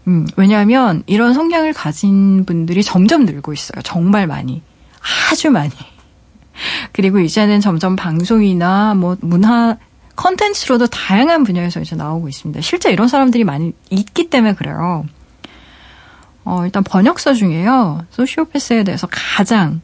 음, 0.08 0.26
왜냐하면 0.36 1.04
이런 1.06 1.34
성향을 1.34 1.72
가진 1.72 2.44
분들이 2.44 2.82
점점 2.82 3.24
늘고 3.24 3.52
있어요. 3.52 3.80
정말 3.82 4.26
많이. 4.26 4.62
아주 5.30 5.50
많이. 5.50 5.70
그리고 6.92 7.20
이제는 7.20 7.60
점점 7.60 7.94
방송이나 7.94 8.94
뭐 8.94 9.16
문화 9.20 9.76
컨텐츠로도 10.16 10.88
다양한 10.88 11.44
분야에서 11.44 11.80
이제 11.80 11.94
나오고 11.94 12.28
있습니다. 12.28 12.60
실제 12.60 12.90
이런 12.90 13.06
사람들이 13.06 13.44
많이 13.44 13.72
있기 13.90 14.28
때문에 14.28 14.54
그래요. 14.54 15.04
어, 16.44 16.64
일단 16.64 16.82
번역서 16.82 17.34
중에요. 17.34 18.04
소시오패스에 18.10 18.84
대해서 18.84 19.06
가장 19.10 19.80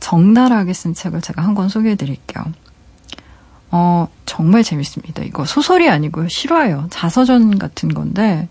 적나라하게 0.00 0.72
쓴 0.72 0.94
책을 0.94 1.20
제가 1.20 1.42
한 1.42 1.54
권 1.54 1.68
소개해 1.68 1.96
드릴게요. 1.96 2.44
어, 3.70 4.08
정말 4.24 4.62
재밌습니다. 4.62 5.22
이거 5.24 5.44
소설이 5.44 5.88
아니고요. 5.90 6.28
실화예요. 6.28 6.86
자서전 6.90 7.58
같은 7.58 7.92
건데, 7.92 8.48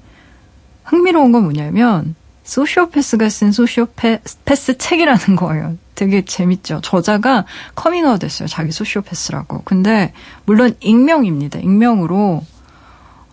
흥미로운 0.83 1.31
건 1.31 1.43
뭐냐면, 1.43 2.15
소시오패스가 2.43 3.27
쓴 3.29 3.51
소시오패스 3.51 4.77
책이라는 4.77 5.35
거예요. 5.37 5.77
되게 5.95 6.23
재밌죠. 6.23 6.81
저자가 6.83 7.45
커밍아웃 7.75 8.23
했어요. 8.23 8.47
자기 8.47 8.71
소시오패스라고. 8.71 9.63
근데, 9.63 10.13
물론 10.45 10.75
익명입니다. 10.81 11.59
익명으로, 11.59 12.43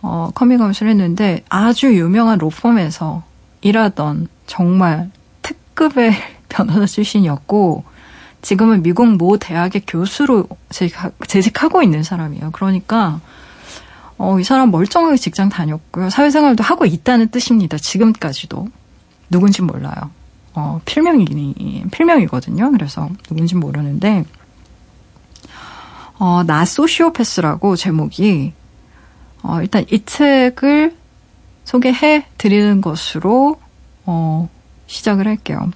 어, 0.01 0.31
커밍아웃을 0.33 0.87
했는데, 0.89 1.43
아주 1.49 1.95
유명한 1.95 2.39
로펌에서 2.39 3.23
일하던 3.65 4.27
정말 4.45 5.09
특급의 5.41 6.13
변호사 6.49 6.85
출신이었고 6.85 7.83
지금은 8.41 8.83
미국 8.83 9.07
모 9.07 9.37
대학의 9.37 9.81
교수로 9.87 10.47
재직하고 11.27 11.81
있는 11.81 12.03
사람이에요. 12.03 12.51
그러니까 12.51 13.19
어, 14.17 14.39
이 14.39 14.43
사람 14.43 14.69
멀쩡하게 14.69 15.17
직장 15.17 15.49
다녔고요. 15.49 16.11
사회생활도 16.11 16.63
하고 16.63 16.85
있다는 16.85 17.29
뜻입니다. 17.29 17.77
지금까지도. 17.77 18.67
누군지 19.31 19.63
몰라요. 19.63 20.11
어, 20.53 20.79
필명이, 20.85 21.85
필명이거든요. 21.91 22.71
그래서 22.71 23.09
누군지 23.23 23.55
모르는데, 23.55 24.23
어, 26.17 26.43
나 26.45 26.63
소시오패스라고 26.63 27.75
제목이, 27.75 28.53
어, 29.41 29.59
일단 29.61 29.83
이 29.91 30.05
책을 30.05 30.95
소개해 31.65 32.25
드리는 32.37 32.79
것으로 32.79 33.59
어, 34.05 34.49
시작을 34.87 35.27
할게요. 35.27 35.69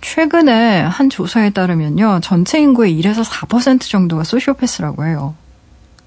최근에 0.00 0.80
한 0.80 1.10
조사에 1.10 1.50
따르면요. 1.50 2.20
전체 2.22 2.60
인구의 2.60 2.98
1에서 3.00 3.24
4% 3.24 3.80
정도가 3.80 4.24
소시오패스라고 4.24 5.04
해요. 5.04 5.34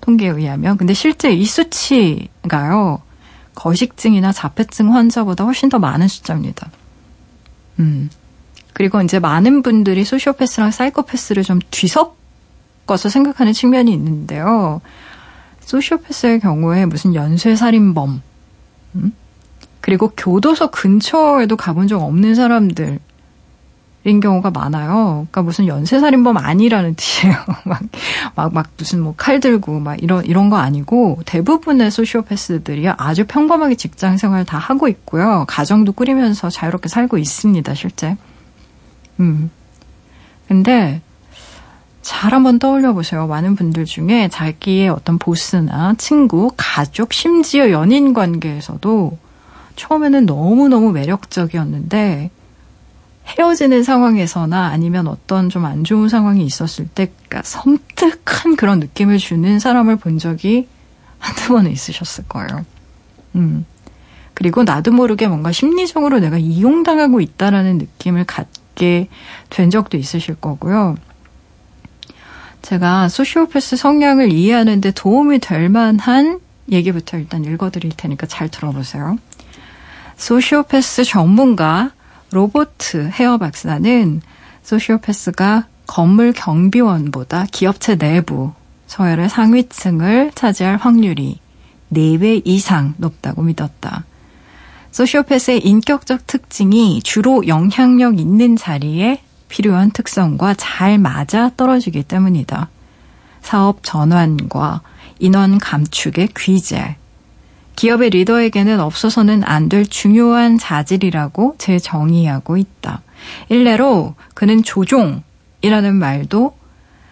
통계에 0.01 0.29
의하면. 0.29 0.77
근데 0.77 0.93
실제 0.93 1.31
이 1.31 1.45
수치가요. 1.45 3.01
거식증이나 3.55 4.31
자폐증 4.31 4.93
환자보다 4.93 5.43
훨씬 5.43 5.69
더 5.69 5.79
많은 5.79 6.07
숫자입니다. 6.07 6.71
음. 7.79 8.09
그리고 8.73 9.01
이제 9.01 9.19
많은 9.19 9.61
분들이 9.61 10.03
소시오패스랑 10.03 10.71
사이코패스를 10.71 11.43
좀 11.43 11.59
뒤섞어서 11.69 13.09
생각하는 13.09 13.53
측면이 13.53 13.93
있는데요. 13.93 14.81
소시오패스의 15.61 16.39
경우에 16.39 16.85
무슨 16.87 17.13
연쇄살인범, 17.13 18.21
음? 18.95 19.13
그리고 19.81 20.11
교도소 20.15 20.71
근처에도 20.71 21.57
가본 21.57 21.87
적 21.87 22.01
없는 22.01 22.35
사람들 22.35 22.99
인 24.05 24.19
경우가 24.19 24.51
많아요. 24.51 25.27
그러니까 25.31 25.43
무슨 25.43 25.65
연쇄살인범 25.65 26.35
아니라는 26.35 26.95
뜻이에요. 26.95 27.35
막, 27.63 27.81
막, 28.35 28.53
막 28.53 28.67
무슨 28.77 28.99
뭐 29.01 29.13
칼 29.17 29.39
들고 29.39 29.79
막 29.79 30.01
이런, 30.03 30.25
이런 30.25 30.49
거 30.49 30.57
아니고 30.57 31.21
대부분의 31.25 31.89
소시오패스들이 31.89 32.89
아주 32.89 33.25
평범하게 33.25 33.75
직장 33.75 34.17
생활 34.17 34.43
다 34.43 34.57
하고 34.57 34.89
있고요. 34.89 35.45
가정도 35.47 35.93
꾸리면서 35.93 36.49
자유롭게 36.49 36.89
살고 36.89 37.17
있습니다, 37.17 37.73
실제. 37.75 38.17
음. 39.21 39.49
근데 40.49 41.01
잘 42.03 42.33
한번 42.33 42.59
떠올려 42.59 42.93
보세요. 42.93 43.25
많은 43.27 43.55
분들 43.55 43.85
중에 43.85 44.27
자기의 44.27 44.89
어떤 44.89 45.17
보스나 45.17 45.95
친구, 45.97 46.51
가족, 46.57 47.13
심지어 47.13 47.71
연인 47.71 48.13
관계에서도 48.13 49.17
처음에는 49.77 50.25
너무너무 50.25 50.91
매력적이었는데 50.91 52.29
헤어지는 53.25 53.83
상황에서나 53.83 54.67
아니면 54.67 55.07
어떤 55.07 55.47
좀 55.49 55.63
안 55.65 55.85
좋은 55.85 56.09
상황이 56.09 56.45
있었을 56.45 56.87
때 56.87 57.09
그러니까 57.27 57.41
섬뜩한 57.43 58.57
그런 58.57 58.79
느낌을 58.81 59.17
주는 59.17 59.59
사람을 59.59 59.95
본 59.95 60.19
적이 60.19 60.67
한두 61.19 61.53
번은 61.53 61.71
있으셨을 61.71 62.25
거예요. 62.27 62.65
음. 63.35 63.65
그리고 64.33 64.63
나도 64.63 64.91
모르게 64.91 65.27
뭔가 65.27 65.53
심리적으로 65.53 66.19
내가 66.19 66.37
이용당하고 66.37 67.21
있다라는 67.21 67.77
느낌을 67.77 68.25
갖게 68.25 69.07
된 69.49 69.69
적도 69.69 69.95
있으실 69.95 70.35
거고요. 70.35 70.97
제가 72.63 73.09
소시오패스 73.09 73.75
성향을 73.75 74.31
이해하는데 74.31 74.91
도움이 74.91 75.39
될 75.39 75.69
만한 75.69 76.39
얘기부터 76.71 77.17
일단 77.17 77.43
읽어드릴 77.43 77.91
테니까 77.95 78.25
잘 78.25 78.49
들어보세요. 78.49 79.17
소시오패스 80.15 81.03
전문가 81.03 81.91
로버트 82.31 83.09
헤어 83.13 83.37
박사는 83.37 84.21
소시오패스가 84.63 85.67
건물 85.85 86.31
경비원보다 86.31 87.47
기업체 87.51 87.97
내부 87.97 88.53
서열의 88.87 89.29
상위층을 89.29 90.31
차지할 90.33 90.77
확률이 90.77 91.39
4배 91.91 92.41
이상 92.45 92.93
높다고 92.97 93.41
믿었다. 93.41 94.05
소시오패스의 94.91 95.59
인격적 95.65 96.27
특징이 96.27 97.01
주로 97.03 97.45
영향력 97.45 98.19
있는 98.19 98.55
자리에 98.55 99.21
필요한 99.53 99.91
특성과 99.91 100.55
잘 100.55 100.97
맞아 100.97 101.51
떨어지기 101.55 102.01
때문이다. 102.01 102.69
사업 103.43 103.83
전환과 103.83 104.81
인원 105.19 105.59
감축의 105.59 106.29
귀재, 106.35 106.95
기업의 107.75 108.09
리더에게는 108.09 108.79
없어서는 108.79 109.43
안 109.45 109.69
될 109.69 109.85
중요한 109.85 110.57
자질이라고 110.57 111.57
재정의하고 111.59 112.57
있다. 112.57 113.03
일례로 113.49 114.15
그는 114.33 114.63
조종이라는 114.63 115.93
말도 115.93 116.57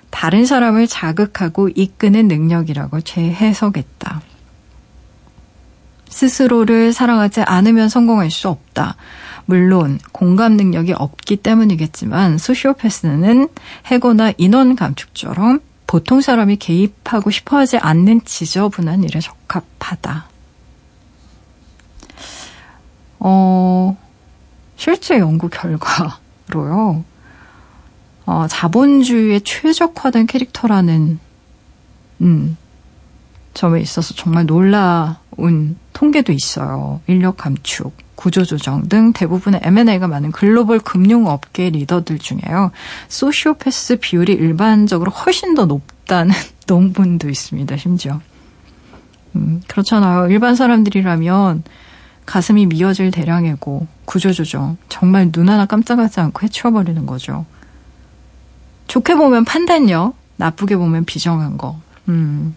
다른 0.10 0.48
사람을 0.48 0.88
자극하고 0.88 1.70
이끄는 1.70 2.28
능력이라고 2.28 3.02
재해석했다. 3.02 4.22
스스로를 6.10 6.92
사랑하지 6.92 7.42
않으면 7.42 7.88
성공할 7.88 8.32
수 8.32 8.50
없다. 8.50 8.96
물론 9.52 10.00
공감 10.14 10.54
능력이 10.56 10.94
없기 10.94 11.36
때문이겠지만 11.36 12.38
소시오패스는 12.38 13.50
해고나 13.88 14.32
인원 14.38 14.78
감축처럼 14.78 15.60
보통 15.88 16.22
사람이 16.22 16.56
개입하고 16.56 17.32
싶어 17.32 17.58
하지 17.58 17.76
않는 17.78 18.22
지저분한 18.24 19.04
일에 19.04 19.20
적합하다. 19.20 20.26
어, 23.20 23.98
실제 24.78 25.20
연구 25.20 25.50
결과로요. 25.50 27.04
어, 28.26 28.48
자본주의에 28.48 29.42
최적화된 29.42 30.28
캐릭터라는 30.28 31.20
음, 32.22 32.58
점에 33.54 33.82
있어서 33.82 34.14
정말 34.14 34.46
놀라운 34.46 35.78
통계도 35.92 36.32
있어요. 36.32 37.02
인력 37.08 37.36
감축, 37.36 37.94
구조조정 38.22 38.88
등 38.88 39.14
대부분의 39.14 39.62
M&A가 39.64 40.08
많은 40.08 40.32
글로벌 40.32 40.78
금융업계 40.80 41.72
리더들 41.72 42.20
중에요. 42.20 42.70
소시오패스 43.08 43.98
비율이 43.98 44.34
일반적으로 44.34 45.10
훨씬 45.10 45.56
더 45.56 45.66
높다는 45.66 46.36
논문도 46.68 47.30
있습니다. 47.30 47.78
심지어. 47.78 48.22
음, 49.36 49.64
그렇잖아요. 49.68 50.30
일반 50.30 50.56
사람들이라면 50.56 51.64
가슴이 52.28 52.68
미어질 52.68 53.10
대량이고 53.10 53.88
구조조정 54.06 54.78
정말 54.88 55.32
눈 55.32 55.50
하나 55.50 55.66
깜짝하지 55.66 56.20
않고 56.20 56.44
해치워버리는 56.44 57.04
거죠. 57.08 57.48
좋게 58.88 59.16
보면 59.16 59.46
판단력, 59.46 60.16
나쁘게 60.36 60.78
보면 60.78 61.06
비정한 61.06 61.58
거. 61.58 61.80
음. 62.08 62.56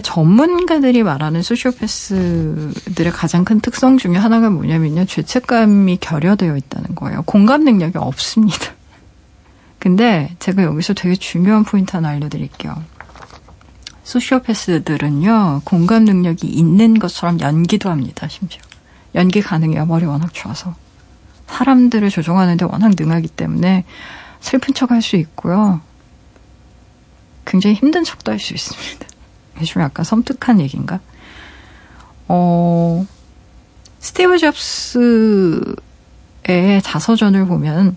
전문가들이 0.00 1.02
말하는 1.02 1.42
소시오패스들의 1.42 3.12
가장 3.12 3.44
큰 3.44 3.60
특성 3.60 3.98
중에 3.98 4.16
하나가 4.16 4.48
뭐냐면요. 4.48 5.04
죄책감이 5.04 5.98
결여되어 6.00 6.56
있다는 6.56 6.94
거예요. 6.94 7.22
공감 7.26 7.64
능력이 7.64 7.98
없습니다. 7.98 8.72
근데 9.78 10.34
제가 10.38 10.62
여기서 10.62 10.94
되게 10.94 11.14
중요한 11.14 11.64
포인트 11.64 11.94
하나 11.94 12.08
알려드릴게요. 12.10 12.82
소시오패스들은요, 14.04 15.62
공감 15.64 16.04
능력이 16.04 16.46
있는 16.46 16.98
것처럼 16.98 17.40
연기도 17.40 17.90
합니다, 17.90 18.28
심지어. 18.28 18.60
연기 19.14 19.42
가능해요, 19.42 19.84
머리 19.86 20.06
워낙 20.06 20.32
좋아서. 20.32 20.74
사람들을 21.46 22.08
조종하는데 22.08 22.64
워낙 22.64 22.92
능하기 22.98 23.28
때문에 23.28 23.84
슬픈 24.40 24.72
척 24.74 24.90
할 24.90 25.02
수 25.02 25.16
있고요. 25.16 25.80
굉장히 27.44 27.76
힘든 27.76 28.04
척도 28.04 28.32
할 28.32 28.38
수 28.38 28.54
있습니다. 28.54 29.11
좀 29.64 29.82
약간 29.82 30.04
섬뜩한 30.04 30.60
얘기인가? 30.60 31.00
어, 32.28 33.06
스티브 34.00 34.38
잡스의 34.38 35.76
자서전을 36.82 37.46
보면, 37.46 37.96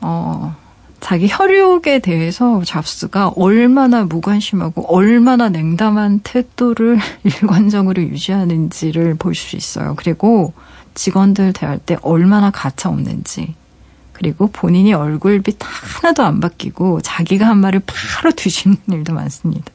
어, 0.00 0.56
자기 1.00 1.26
혈육에 1.28 1.98
대해서 1.98 2.62
잡스가 2.64 3.28
얼마나 3.36 4.04
무관심하고 4.04 4.94
얼마나 4.94 5.48
냉담한 5.48 6.20
태도를 6.20 6.98
일관적으로 7.24 8.02
유지하는지를 8.02 9.14
볼 9.16 9.34
수 9.34 9.56
있어요. 9.56 9.94
그리고 9.96 10.52
직원들 10.94 11.52
대할 11.54 11.78
때 11.78 11.96
얼마나 12.02 12.50
가차 12.50 12.88
없는지. 12.88 13.54
그리고 14.12 14.48
본인이 14.52 14.92
얼굴빛 14.94 15.56
하나도 15.60 16.22
안 16.22 16.38
바뀌고 16.38 17.00
자기가 17.00 17.46
한 17.48 17.58
말을 17.58 17.82
바로 17.86 18.30
뒤집는 18.30 18.78
일도 18.88 19.12
많습니다. 19.14 19.72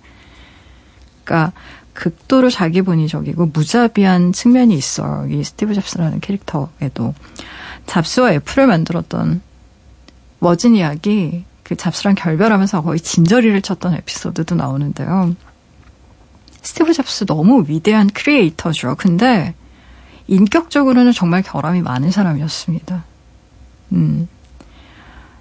그러니까 1.28 1.52
극도로 1.94 2.50
자기 2.50 2.82
본위적이고 2.82 3.48
무자비한 3.48 4.32
측면이 4.32 4.74
있어요. 4.74 5.28
이 5.30 5.44
스티브 5.44 5.74
잡스라는 5.74 6.22
캐릭터에도. 6.22 7.14
잡스와 7.86 8.34
애플을 8.34 8.68
만들었던 8.68 9.42
멋진 10.40 10.76
이야기, 10.76 11.44
그 11.64 11.76
잡스랑 11.76 12.16
결별하면서 12.16 12.84
거의 12.84 13.00
진저리를 13.00 13.62
쳤던 13.62 13.94
에피소드도 13.96 14.56
나오는데요. 14.56 15.36
스티브 16.62 16.94
잡스 16.94 17.26
너무 17.26 17.66
위대한 17.68 18.08
크리에이터죠. 18.08 18.96
근데 18.98 19.54
인격적으로는 20.28 21.12
정말 21.14 21.42
결함이 21.42 21.82
많은 21.82 22.12
사람이었습니다. 22.12 23.04
음. 23.94 24.28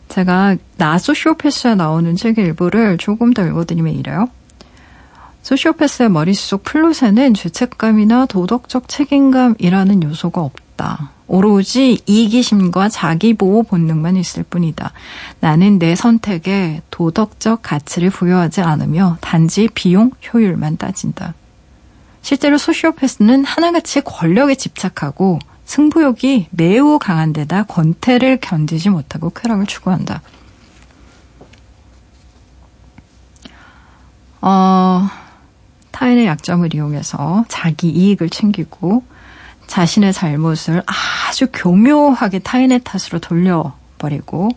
제가 0.09 0.57
나 0.77 0.99
소시오패스에 0.99 1.75
나오는 1.75 2.15
책의 2.15 2.45
일부를 2.45 2.97
조금 2.97 3.35
더 3.35 3.45
읽어드리면 3.45 3.93
이래요. 3.95 4.29
소시오패스의 5.47 6.09
머릿속 6.11 6.65
플롯에는 6.65 7.35
죄책감이나 7.35 8.27
도덕적 8.27 8.89
책임감이라는 8.89 10.03
요소가 10.03 10.41
없다. 10.41 11.13
오로지 11.29 12.01
이기심과 12.05 12.89
자기보호 12.89 13.63
본능만 13.63 14.17
있을 14.17 14.43
뿐이다. 14.43 14.93
나는 15.39 15.79
내 15.79 15.95
선택에 15.95 16.83
도덕적 16.91 17.61
가치를 17.63 18.11
부여하지 18.11 18.63
않으며 18.63 19.19
단지 19.21 19.69
비용 19.73 20.11
효율만 20.35 20.79
따진다. 20.79 21.35
실제로 22.23 22.59
소시오패스는 22.59 23.45
하나같이 23.45 24.01
권력에 24.01 24.57
집착하고 24.57 25.39
승부욕이 25.65 26.49
매우 26.51 26.99
강한 26.99 27.33
데다 27.33 27.63
권태를 27.63 28.39
견디지 28.41 28.91
못하고 28.91 29.31
쾌락을 29.31 29.67
추구한다. 29.67 30.23
어, 34.41 35.09
타인의 35.97 36.27
약점을 36.27 36.75
이용해서 36.75 37.47
자기 37.49 37.89
이익을 37.89 38.29
챙기고 38.29 39.03
자신의 39.67 40.13
잘못을 40.13 40.83
아주 40.87 41.49
교묘하게 41.51 42.41
타인의 42.41 42.83
탓으로 42.85 43.19
돌려버리고 43.19 44.51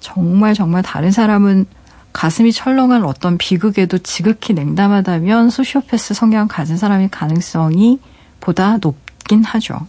정말 0.00 0.54
정말 0.54 0.82
다른 0.82 1.12
사람은 1.12 1.66
가슴이 2.12 2.52
철렁한 2.52 3.04
어떤 3.04 3.38
비극에도 3.38 3.98
지극히 3.98 4.54
냉담하다면 4.54 5.50
소시오패스 5.50 6.14
성향 6.14 6.48
가진 6.48 6.76
사람의 6.76 7.10
가능성이 7.10 8.00
보다 8.40 8.78
높긴 8.78 9.44
하죠. 9.44 9.86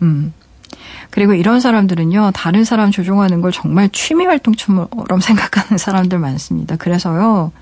음. 0.00 0.32
그리고 1.10 1.34
이런 1.34 1.60
사람들은요, 1.60 2.30
다른 2.34 2.64
사람 2.64 2.90
조종하는 2.90 3.42
걸 3.42 3.52
정말 3.52 3.90
취미 3.90 4.24
활동처럼 4.24 5.20
생각하는 5.20 5.76
사람들 5.76 6.18
많습니다. 6.18 6.76
그래서요, 6.76 7.52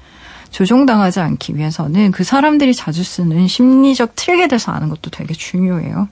조종당하지 0.51 1.21
않기 1.21 1.57
위해서는 1.57 2.11
그 2.11 2.25
사람들이 2.25 2.75
자주 2.75 3.05
쓰는 3.05 3.47
심리적 3.47 4.13
틀에 4.17 4.49
대해서 4.49 4.73
아는 4.73 4.89
것도 4.89 5.11
되게 5.11 5.35
중요해요. 5.35 6.09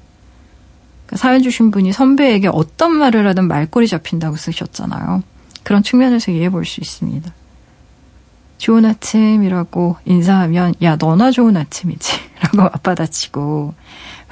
그러니까 1.07 1.17
사연 1.17 1.43
주신 1.43 1.71
분이 1.71 1.93
선배에게 1.93 2.49
어떤 2.53 2.93
말을 2.93 3.27
하든 3.29 3.49
말꼬리 3.49 3.89
잡힌다고 3.89 4.37
쓰셨잖아요. 4.37 5.23
그런 5.63 5.83
측면에서 5.83 6.33
이해해 6.33 6.51
볼 6.51 6.65
수 6.65 6.81
있습니다. 6.81 7.33
좋은 8.59 8.85
아침이라고 8.85 9.97
인사하면 10.07 10.75
야 10.83 10.97
너나 10.97 11.31
좋은 11.31 11.57
아침이지 11.57 12.13
라고 12.41 12.57
맞받아치고 12.63 13.75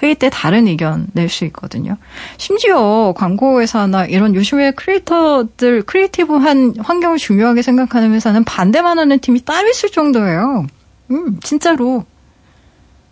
회의 0.04 0.14
때 0.14 0.28
다른 0.30 0.68
의견 0.68 1.06
낼 1.14 1.28
수 1.30 1.44
있거든요. 1.46 1.96
심지어 2.36 3.14
광고회사나 3.16 4.04
이런 4.04 4.34
요즘에 4.34 4.72
크리에이터들 4.72 5.82
creative한 5.82 6.74
환경을 6.78 7.16
중요하게 7.18 7.62
생각하는 7.62 8.12
회사는 8.12 8.44
반대만 8.44 8.98
하는 8.98 9.18
팀이 9.18 9.44
따로 9.44 9.68
있을 9.70 9.90
정도예요. 9.90 10.66
음, 11.10 11.40
진짜로. 11.42 12.04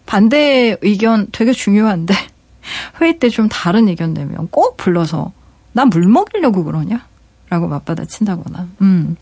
반대 0.07 0.76
의견 0.83 1.28
되게 1.33 1.52
중요한데 1.52 2.14
회의 3.00 3.18
때 3.18 3.28
좀 3.31 3.48
다른 3.48 3.88
의견 3.88 4.12
내면 4.14 4.48
꼭 4.50 4.76
불러서 4.76 5.33
나 5.72 5.87
물 5.87 6.07
먹이려고 6.07 6.64
그러냐? 6.64 7.07
라고 7.48 7.66
맞받아친다거나. 7.68 8.68
음. 8.83 9.16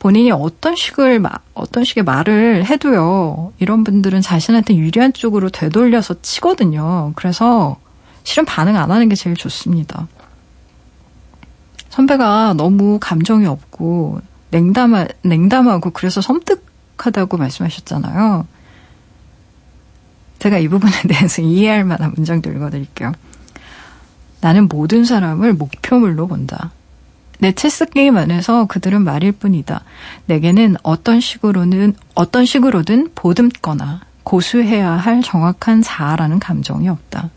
본인이 0.00 0.32
어떤 0.32 0.74
식을 0.74 1.22
어떤 1.52 1.84
식의 1.84 2.04
말을 2.04 2.64
해도요. 2.64 3.52
이런 3.58 3.84
분들은 3.84 4.22
자신한테 4.22 4.74
유리한 4.74 5.12
쪽으로 5.12 5.50
되돌려서 5.50 6.22
치거든요. 6.22 7.12
그래서 7.14 7.76
실은 8.24 8.46
반응 8.46 8.76
안 8.76 8.90
하는 8.90 9.10
게 9.10 9.14
제일 9.14 9.36
좋습니다. 9.36 10.08
선배가 11.90 12.54
너무 12.54 12.98
감정이 12.98 13.44
없고 13.44 14.20
냉담하, 14.50 15.06
냉담하고 15.22 15.90
그래서 15.90 16.22
섬뜩하다고 16.22 17.36
말씀하셨잖아요. 17.36 18.46
제가 20.38 20.56
이 20.58 20.68
부분에 20.68 20.92
대해서 21.08 21.42
이해할 21.42 21.84
만한 21.84 22.14
문장도 22.16 22.50
읽어드릴게요. 22.50 23.12
나는 24.40 24.66
모든 24.66 25.04
사람을 25.04 25.52
목표물로 25.52 26.26
본다. 26.26 26.70
내 27.40 27.52
체스 27.52 27.86
게임 27.86 28.16
안에서 28.16 28.66
그들은 28.66 29.02
말일 29.02 29.32
뿐이다. 29.32 29.82
내게는 30.26 30.76
어떤 30.82 31.20
식으로는 31.20 31.94
어떤 32.14 32.44
식으로든 32.44 33.10
보듬거나 33.14 34.02
고수해야 34.22 34.90
할 34.92 35.22
정확한 35.22 35.82
자아라는 35.82 36.38
감정이 36.38 36.88
없다. 36.88 37.30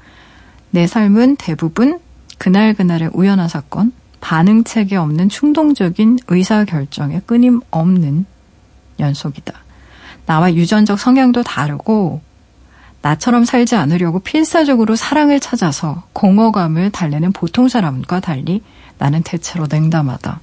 내 0.71 0.87
삶은 0.87 1.37
대부분 1.37 1.99
그날그날의 2.37 3.11
우연한 3.13 3.47
사건, 3.47 3.93
반응책이 4.19 4.95
없는 4.97 5.29
충동적인 5.29 6.19
의사결정의 6.27 7.21
끊임없는 7.25 8.25
연속이다. 8.99 9.53
나와 10.25 10.53
유전적 10.53 10.99
성향도 10.99 11.43
다르고 11.43 12.21
나처럼 13.01 13.43
살지 13.43 13.75
않으려고 13.75 14.19
필사적으로 14.19 14.95
사랑을 14.95 15.39
찾아서 15.39 16.03
공허감을 16.13 16.91
달래는 16.91 17.33
보통 17.33 17.67
사람과 17.67 18.19
달리 18.19 18.61
나는 18.97 19.23
대체로 19.23 19.67
냉담하다. 19.69 20.39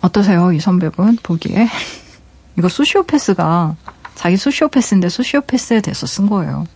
어떠세요, 0.00 0.52
이 0.52 0.60
선배분 0.60 1.18
보기에? 1.22 1.68
이거 2.56 2.68
소시오패스가 2.68 3.76
자기 4.14 4.36
소시오패스인데 4.36 5.08
소시오패스에 5.08 5.80
대해서 5.80 6.06
쓴 6.06 6.28
거예요. 6.28 6.66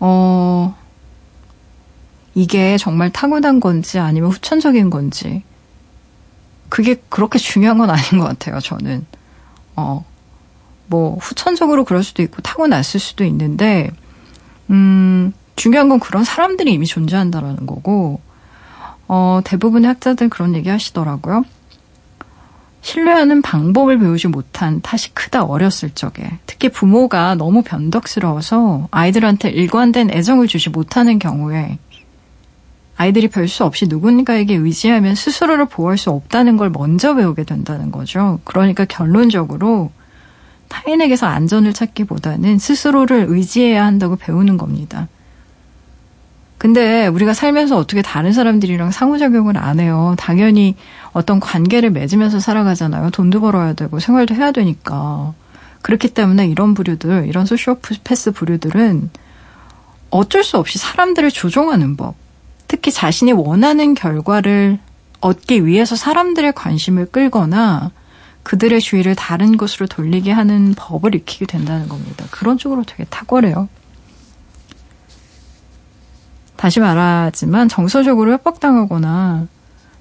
어, 0.00 0.76
이게 2.34 2.76
정말 2.76 3.10
타고난 3.10 3.60
건지 3.60 3.98
아니면 3.98 4.30
후천적인 4.30 4.90
건지 4.90 5.42
그게 6.68 6.96
그렇게 7.08 7.38
중요한 7.38 7.78
건 7.78 7.88
아닌 7.90 8.18
것 8.18 8.24
같아요. 8.24 8.60
저는 8.60 9.06
어, 9.76 10.04
뭐 10.86 11.16
후천적으로 11.16 11.84
그럴 11.84 12.02
수도 12.02 12.22
있고 12.22 12.42
타고났을 12.42 13.00
수도 13.00 13.24
있는데 13.24 13.90
음, 14.70 15.32
중요한 15.56 15.88
건 15.88 15.98
그런 15.98 16.24
사람들이 16.24 16.72
이미 16.72 16.86
존재한다라는 16.86 17.66
거고 17.66 18.20
어, 19.08 19.40
대부분의 19.44 19.88
학자들 19.88 20.28
그런 20.28 20.54
얘기 20.54 20.68
하시더라고요. 20.68 21.44
신뢰하는 22.82 23.42
방법을 23.42 23.98
배우지 23.98 24.28
못한 24.28 24.80
탓이 24.80 25.12
크다 25.12 25.44
어렸을 25.44 25.90
적에 25.90 26.38
특히 26.46 26.68
부모가 26.68 27.34
너무 27.34 27.62
변덕스러워서 27.62 28.86
아이들한테 28.92 29.50
일관된 29.50 30.10
애정을 30.10 30.46
주지 30.46 30.70
못하는 30.70 31.18
경우에 31.18 31.78
아이들이 32.96 33.28
별 33.28 33.48
수 33.48 33.64
없이 33.64 33.86
누군가에게 33.88 34.54
의지하면 34.54 35.14
스스로를 35.16 35.66
보호할 35.66 35.98
수 35.98 36.10
없다는 36.10 36.56
걸 36.56 36.70
먼저 36.70 37.14
배우게 37.14 37.44
된다는 37.44 37.90
거죠. 37.90 38.40
그러니까 38.44 38.84
결론적으로 38.84 39.90
타인에게서 40.68 41.26
안전을 41.26 41.72
찾기보다는 41.72 42.58
스스로를 42.58 43.26
의지해야 43.28 43.84
한다고 43.84 44.16
배우는 44.16 44.56
겁니다. 44.56 45.08
근데 46.58 47.06
우리가 47.06 47.34
살면서 47.34 47.76
어떻게 47.76 48.02
다른 48.02 48.32
사람들이랑 48.32 48.90
상호작용을 48.90 49.58
안 49.58 49.78
해요. 49.78 50.14
당연히 50.18 50.74
어떤 51.12 51.38
관계를 51.38 51.90
맺으면서 51.90 52.40
살아가잖아요. 52.40 53.10
돈도 53.10 53.40
벌어야 53.40 53.74
되고 53.74 54.00
생활도 54.00 54.34
해야 54.34 54.52
되니까. 54.52 55.34
그렇기 55.82 56.08
때문에 56.08 56.48
이런 56.48 56.74
부류들, 56.74 57.26
이런 57.28 57.46
소시오패스 57.46 58.32
부류들은 58.32 59.10
어쩔 60.10 60.42
수 60.42 60.56
없이 60.56 60.78
사람들을 60.78 61.30
조종하는 61.30 61.96
법, 61.96 62.14
특히 62.66 62.90
자신이 62.90 63.32
원하는 63.32 63.94
결과를 63.94 64.78
얻기 65.20 65.66
위해서 65.66 65.94
사람들의 65.94 66.52
관심을 66.54 67.06
끌거나 67.06 67.90
그들의 68.42 68.80
주의를 68.80 69.14
다른 69.14 69.56
곳으로 69.56 69.86
돌리게 69.86 70.32
하는 70.32 70.74
법을 70.76 71.14
익히게 71.14 71.46
된다는 71.46 71.88
겁니다. 71.88 72.24
그런 72.30 72.58
쪽으로 72.58 72.84
되게 72.84 73.04
탁월해요. 73.04 73.68
다시 76.56 76.80
말하지만 76.80 77.68
정서적으로 77.68 78.32
협박당하거나 78.32 79.46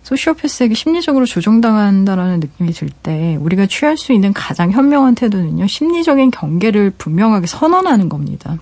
소시오패스에게 0.03 0.75
심리적으로 0.75 1.25
조종당한다라는 1.25 2.39
느낌이 2.39 2.71
들 2.73 2.89
때 2.89 3.37
우리가 3.39 3.65
취할 3.65 3.97
수 3.97 4.13
있는 4.13 4.33
가장 4.33 4.71
현명한 4.71 5.15
태도는요. 5.15 5.67
심리적인 5.67 6.31
경계를 6.31 6.91
분명하게 6.91 7.47
선언하는 7.47 8.09
겁니다. 8.09 8.57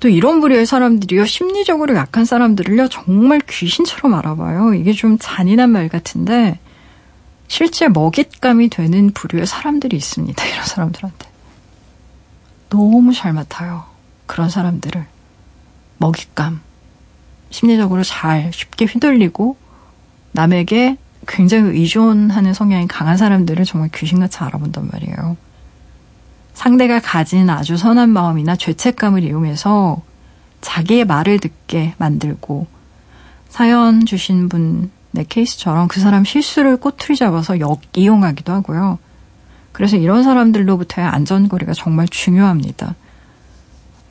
또 0.00 0.08
이런 0.08 0.40
부류의 0.40 0.66
사람들이요, 0.66 1.26
심리적으로 1.26 1.94
약한 1.94 2.24
사람들을요, 2.24 2.88
정말 2.88 3.40
귀신처럼 3.48 4.14
알아봐요. 4.14 4.74
이게 4.74 4.92
좀 4.92 5.16
잔인한 5.20 5.70
말 5.70 5.88
같은데, 5.88 6.58
실제 7.46 7.86
먹잇감이 7.88 8.68
되는 8.68 9.12
부류의 9.12 9.46
사람들이 9.46 9.96
있습니다. 9.96 10.44
이런 10.44 10.64
사람들한테. 10.64 11.28
너무 12.68 13.12
잘 13.12 13.32
맡아요. 13.32 13.84
그런 14.26 14.48
사람들을. 14.48 15.06
먹잇감. 16.02 16.60
심리적으로 17.50 18.02
잘 18.02 18.50
쉽게 18.52 18.86
휘둘리고, 18.86 19.56
남에게 20.32 20.96
굉장히 21.28 21.78
의존하는 21.78 22.52
성향이 22.52 22.88
강한 22.88 23.16
사람들을 23.16 23.64
정말 23.64 23.88
귀신같이 23.94 24.38
알아본단 24.38 24.88
말이에요. 24.90 25.36
상대가 26.54 27.00
가진 27.00 27.48
아주 27.48 27.76
선한 27.76 28.10
마음이나 28.10 28.56
죄책감을 28.56 29.22
이용해서 29.22 30.02
자기의 30.60 31.04
말을 31.04 31.38
듣게 31.38 31.94
만들고 31.98 32.66
사연 33.48 34.04
주신 34.04 34.48
분의 34.48 35.26
케이스처럼 35.28 35.88
그 35.88 36.00
사람 36.00 36.24
실수를 36.24 36.76
꼬투리 36.76 37.16
잡아서 37.16 37.58
역 37.60 37.80
이용하기도 37.94 38.52
하고요. 38.52 38.98
그래서 39.72 39.96
이런 39.96 40.22
사람들로부터의 40.22 41.06
안전거리가 41.06 41.72
정말 41.72 42.06
중요합니다. 42.08 42.94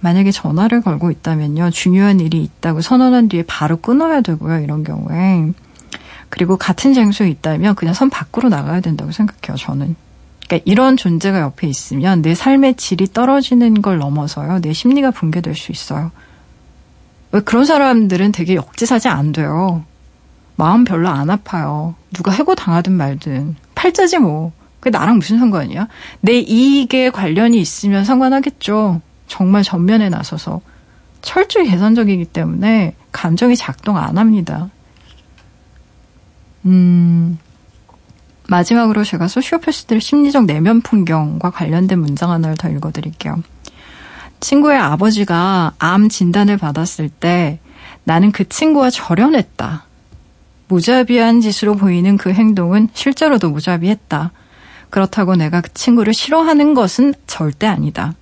만약에 0.01 0.31
전화를 0.31 0.81
걸고 0.81 1.11
있다면요. 1.11 1.69
중요한 1.71 2.19
일이 2.19 2.43
있다고 2.43 2.81
선언한 2.81 3.29
뒤에 3.29 3.43
바로 3.47 3.77
끊어야 3.77 4.21
되고요. 4.21 4.59
이런 4.59 4.83
경우에. 4.83 5.51
그리고 6.29 6.57
같은 6.57 6.93
장소에 6.93 7.29
있다면 7.29 7.75
그냥 7.75 7.93
선 7.93 8.09
밖으로 8.09 8.49
나가야 8.49 8.81
된다고 8.81 9.11
생각해요. 9.11 9.57
저는. 9.57 9.95
그러니까 10.47 10.63
이런 10.69 10.97
존재가 10.97 11.39
옆에 11.39 11.67
있으면 11.67 12.21
내 12.21 12.35
삶의 12.35 12.75
질이 12.75 13.07
떨어지는 13.13 13.81
걸 13.81 13.99
넘어서요. 13.99 14.59
내 14.61 14.73
심리가 14.73 15.11
붕괴될 15.11 15.55
수 15.55 15.71
있어요. 15.71 16.11
왜 17.31 17.39
그런 17.39 17.63
사람들은 17.65 18.31
되게 18.31 18.55
역지사지 18.55 19.07
안 19.07 19.31
돼요. 19.31 19.83
마음 20.55 20.83
별로 20.83 21.09
안 21.09 21.29
아파요. 21.29 21.95
누가 22.13 22.31
해고 22.31 22.55
당하든 22.55 22.91
말든. 22.91 23.55
팔자지 23.75 24.17
뭐. 24.17 24.51
그게 24.79 24.89
나랑 24.97 25.17
무슨 25.17 25.37
상관이야? 25.37 25.87
내 26.21 26.39
이익에 26.39 27.11
관련이 27.11 27.59
있으면 27.59 28.03
상관하겠죠. 28.03 29.01
정말 29.31 29.63
전면에 29.63 30.09
나서서. 30.09 30.59
철저히 31.21 31.69
계산적이기 31.69 32.25
때문에 32.25 32.95
감정이 33.13 33.55
작동 33.55 33.97
안 33.97 34.17
합니다. 34.17 34.69
음, 36.65 37.39
마지막으로 38.47 39.05
제가 39.05 39.29
소시오패스들의 39.29 40.01
심리적 40.01 40.45
내면 40.45 40.81
풍경과 40.81 41.51
관련된 41.51 41.99
문장 41.99 42.31
하나를 42.31 42.57
더 42.57 42.69
읽어드릴게요. 42.69 43.41
친구의 44.41 44.77
아버지가 44.77 45.75
암 45.79 46.09
진단을 46.09 46.57
받았을 46.57 47.07
때 47.07 47.59
나는 48.03 48.33
그 48.33 48.49
친구와 48.49 48.89
절연했다. 48.89 49.85
무자비한 50.67 51.39
짓으로 51.39 51.75
보이는 51.75 52.17
그 52.17 52.33
행동은 52.33 52.89
실제로도 52.93 53.49
무자비했다. 53.49 54.31
그렇다고 54.89 55.35
내가 55.35 55.61
그 55.61 55.73
친구를 55.73 56.13
싫어하는 56.13 56.73
것은 56.73 57.13
절대 57.27 57.67
아니다. 57.67 58.15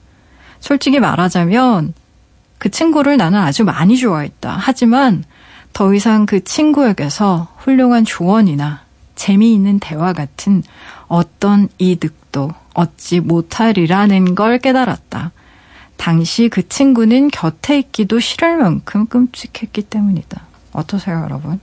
솔직히 0.60 1.00
말하자면 1.00 1.94
그 2.58 2.70
친구를 2.70 3.18
나는 3.18 3.40
아주 3.40 3.64
많이 3.64 3.98
좋아했다. 3.98 4.58
하지만 4.60 5.24
더 5.74 5.94
이상 5.94 6.26
그 6.26 6.44
친구에게서 6.44 7.48
훌륭한 7.58 8.06
조언이나 8.06 8.82
재미있는 9.16 9.80
대화 9.80 10.14
같은 10.14 10.64
어떤 11.08 11.70
이득도 11.78 12.52
얻지 12.74 13.22
못하리라는 13.22 14.36
걸 14.36 14.60
깨달았다. 14.60 15.32
당시 15.98 16.48
그 16.50 16.68
친구는 16.68 17.30
곁에 17.30 17.78
있기도 17.80 18.20
싫을 18.20 18.58
만큼 18.58 19.06
끔찍했기 19.06 19.84
때문이다. 19.84 20.42
어떠세요, 20.72 21.22
여러분? 21.24 21.60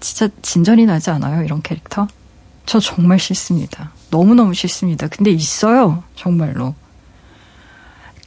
진짜 0.00 0.28
진전이 0.42 0.84
나지 0.86 1.10
않아요, 1.10 1.42
이런 1.42 1.62
캐릭터? 1.62 2.06
저 2.66 2.80
정말 2.80 3.18
싫습니다. 3.18 3.92
너무너무 4.10 4.52
싫습니다. 4.52 5.08
근데 5.08 5.30
있어요. 5.30 6.02
정말로. 6.16 6.74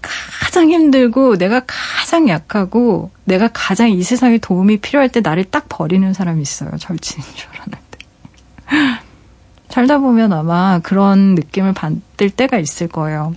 가장 0.02 0.70
힘들고 0.70 1.38
내가 1.38 1.62
가장 1.66 2.28
약하고 2.28 3.12
내가 3.26 3.50
가장 3.54 3.90
이 3.90 4.04
세상에 4.04 4.38
도움이 4.38 4.78
필요할 4.78 5.10
때 5.10 5.22
나를 5.22 5.46
딱 5.46 5.66
버리는 5.70 6.12
사람이 6.14 6.42
있어요. 6.42 6.72
절친인 6.78 7.26
줄 7.36 7.50
알았는데. 7.50 9.02
살다 9.70 10.00
보면 10.00 10.34
아마 10.34 10.80
그런 10.80 11.36
느낌을 11.36 11.74
받을 11.74 12.30
때가 12.30 12.58
있을 12.58 12.88
거예요. 12.88 13.36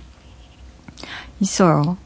있어요. 1.39 1.97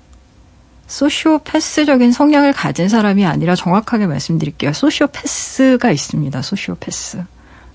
소시오패스적인 0.88 2.12
성향을 2.12 2.54
가진 2.54 2.89
사람이 2.89 3.26
아니라 3.26 3.56
정확하게 3.56 4.08
말씀드릴게요. 4.08 4.74
소시오패스가 4.74 5.91
있습니다. 5.91 6.41
소시오패스. 6.41 7.24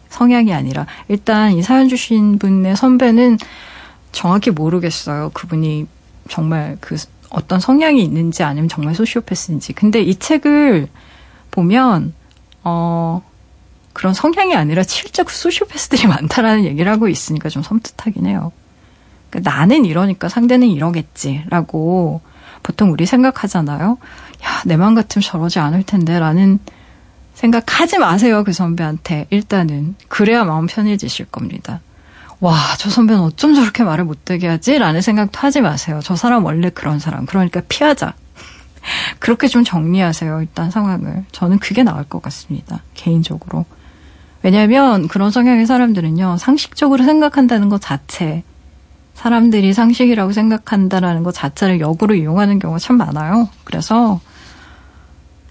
성향이 0.08 0.52
아니라. 0.52 0.86
일단 1.08 1.52
이 1.52 1.62
사연 1.62 1.88
주신 1.88 2.38
분의 2.38 2.76
선배는 2.76 3.38
정확히 4.12 4.50
모르겠어요. 4.50 5.30
그분이 5.34 5.86
정말 6.28 6.76
그 6.80 6.96
어떤 7.30 7.60
성향이 7.60 8.02
있는지 8.02 8.42
아니면 8.42 8.68
정말 8.68 8.94
소시오패스인지. 8.94 9.72
근데 9.72 10.00
이 10.00 10.16
책을 10.16 10.88
보면 11.50 12.14
어 12.62 13.22
그런 13.92 14.14
성향이 14.14 14.54
아니라 14.54 14.82
실제 14.82 15.24
소시오패스들이 15.28 16.06
많다라는 16.08 16.64
얘기를 16.64 16.90
하고 16.90 17.08
있으니까 17.08 17.48
좀 17.48 17.62
섬뜩하긴 17.62 18.26
해요. 18.26 18.52
그러니까 19.30 19.50
나는 19.50 19.84
이러니까 19.84 20.28
상대는 20.28 20.68
이러겠지라고 20.68 22.20
보통 22.62 22.90
우리 22.92 23.04
생각하잖아요. 23.06 23.98
야, 24.44 24.62
내 24.66 24.76
맘 24.76 24.94
같으면 24.94 25.22
저러지 25.22 25.58
않을 25.58 25.82
텐데 25.84 26.18
라는 26.18 26.58
생각하지 27.34 27.98
마세요. 27.98 28.44
그 28.44 28.52
선배한테. 28.52 29.26
일단은. 29.30 29.96
그래야 30.08 30.44
마음 30.44 30.66
편해지실 30.66 31.26
겁니다. 31.26 31.80
와, 32.44 32.76
저 32.76 32.90
선배는 32.90 33.22
어쩜 33.22 33.54
저렇게 33.54 33.84
말을 33.84 34.04
못되게 34.04 34.48
하지? 34.48 34.78
라는 34.78 35.00
생각도 35.00 35.38
하지 35.38 35.62
마세요. 35.62 36.00
저 36.02 36.14
사람 36.14 36.44
원래 36.44 36.68
그런 36.68 36.98
사람. 36.98 37.24
그러니까 37.24 37.62
피하자. 37.70 38.12
그렇게 39.18 39.48
좀 39.48 39.64
정리하세요. 39.64 40.42
일단 40.42 40.70
상황을. 40.70 41.24
저는 41.32 41.58
그게 41.58 41.82
나을 41.82 42.04
것 42.04 42.20
같습니다. 42.20 42.82
개인적으로. 42.92 43.64
왜냐하면 44.42 45.08
그런 45.08 45.30
성향의 45.30 45.64
사람들은요, 45.64 46.36
상식적으로 46.36 47.02
생각한다는 47.04 47.70
것 47.70 47.80
자체, 47.80 48.42
사람들이 49.14 49.72
상식이라고 49.72 50.32
생각한다라는 50.32 51.22
것 51.22 51.32
자체를 51.32 51.80
역으로 51.80 52.14
이용하는 52.14 52.58
경우가 52.58 52.78
참 52.78 52.98
많아요. 52.98 53.48
그래서 53.64 54.20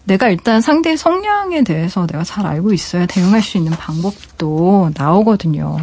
내가 0.04 0.30
일단 0.30 0.62
상대의 0.62 0.98
성향에 0.98 1.64
대해서 1.64 2.06
내가 2.06 2.24
잘 2.24 2.46
알고 2.46 2.72
있어야 2.72 3.08
대응할 3.08 3.42
수 3.42 3.58
있는 3.58 3.72
방법도 3.72 4.92
나오거든요. 4.96 5.80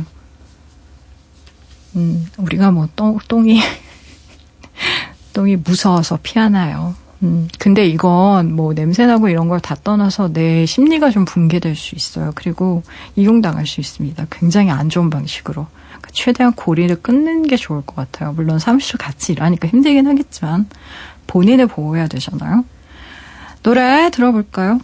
음, 1.96 2.26
우리가 2.38 2.70
뭐 2.70 2.88
똥, 2.96 3.18
똥이, 3.28 3.60
똥이 5.32 5.56
무서워서 5.56 6.18
피하나요? 6.22 6.94
음, 7.22 7.48
근데 7.58 7.86
이건 7.86 8.54
뭐 8.54 8.72
냄새나고 8.72 9.28
이런 9.28 9.48
걸 9.48 9.60
다 9.60 9.74
떠나서 9.74 10.32
내 10.32 10.64
심리가 10.64 11.10
좀 11.10 11.24
붕괴될 11.26 11.76
수 11.76 11.94
있어요. 11.94 12.32
그리고 12.34 12.82
이용당할 13.16 13.66
수 13.66 13.80
있습니다. 13.80 14.26
굉장히 14.30 14.70
안 14.70 14.88
좋은 14.88 15.10
방식으로. 15.10 15.66
그러니까 15.88 16.10
최대한 16.12 16.52
고리를 16.54 17.02
끊는 17.02 17.46
게 17.46 17.56
좋을 17.56 17.82
것 17.82 17.94
같아요. 17.96 18.32
물론 18.32 18.58
사무실 18.58 18.96
같이 18.96 19.32
일하니까 19.32 19.68
힘들긴 19.68 20.06
하겠지만 20.06 20.68
본인을 21.26 21.66
보호해야 21.66 22.06
되잖아요. 22.08 22.64
노래 23.62 24.10
들어볼까요? 24.10 24.80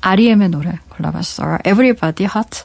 REM의 0.00 0.48
노래 0.48 0.78
골라봤어요. 0.88 1.58
Everybody 1.64 2.28
Hot. 2.34 2.64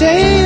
Day 0.00 0.37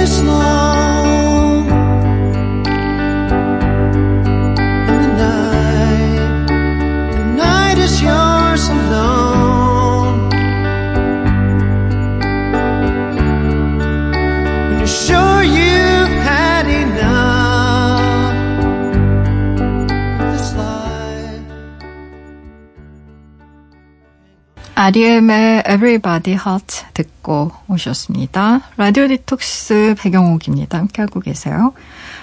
R.E.M.의 24.82 25.62
Everybody 25.68 26.36
Hurts 26.44 26.86
듣고 26.92 27.52
오셨습니다. 27.68 28.62
라디오 28.76 29.06
디톡스 29.06 29.94
배경옥입니다. 29.96 30.76
함께하고 30.76 31.20
계세요. 31.20 31.72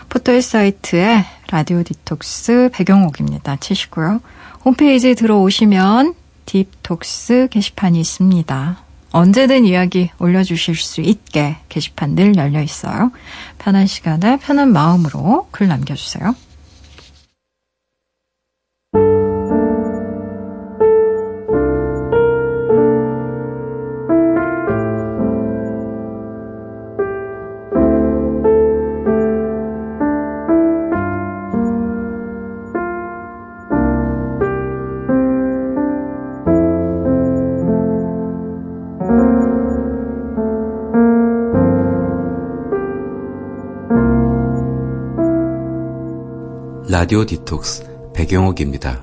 포털 0.09 0.41
사이트에 0.41 1.23
라디오 1.49 1.83
디톡스 1.83 2.71
배경옥입니다. 2.73 3.55
치시고요. 3.61 4.19
홈페이지에 4.65 5.13
들어오시면 5.13 6.15
딥톡스 6.45 7.47
게시판이 7.49 7.97
있습니다. 8.01 8.77
언제든 9.11 9.63
이야기 9.63 10.11
올려주실 10.19 10.75
수 10.75 10.99
있게 10.99 11.55
게시판 11.69 12.13
늘 12.15 12.35
열려 12.35 12.61
있어요. 12.61 13.13
편한 13.57 13.87
시간에 13.87 14.35
편한 14.35 14.73
마음으로 14.73 15.47
글 15.51 15.69
남겨주세요. 15.69 16.35
라디오 46.99 47.25
디톡스 47.25 48.11
배경옥입니다. 48.13 48.99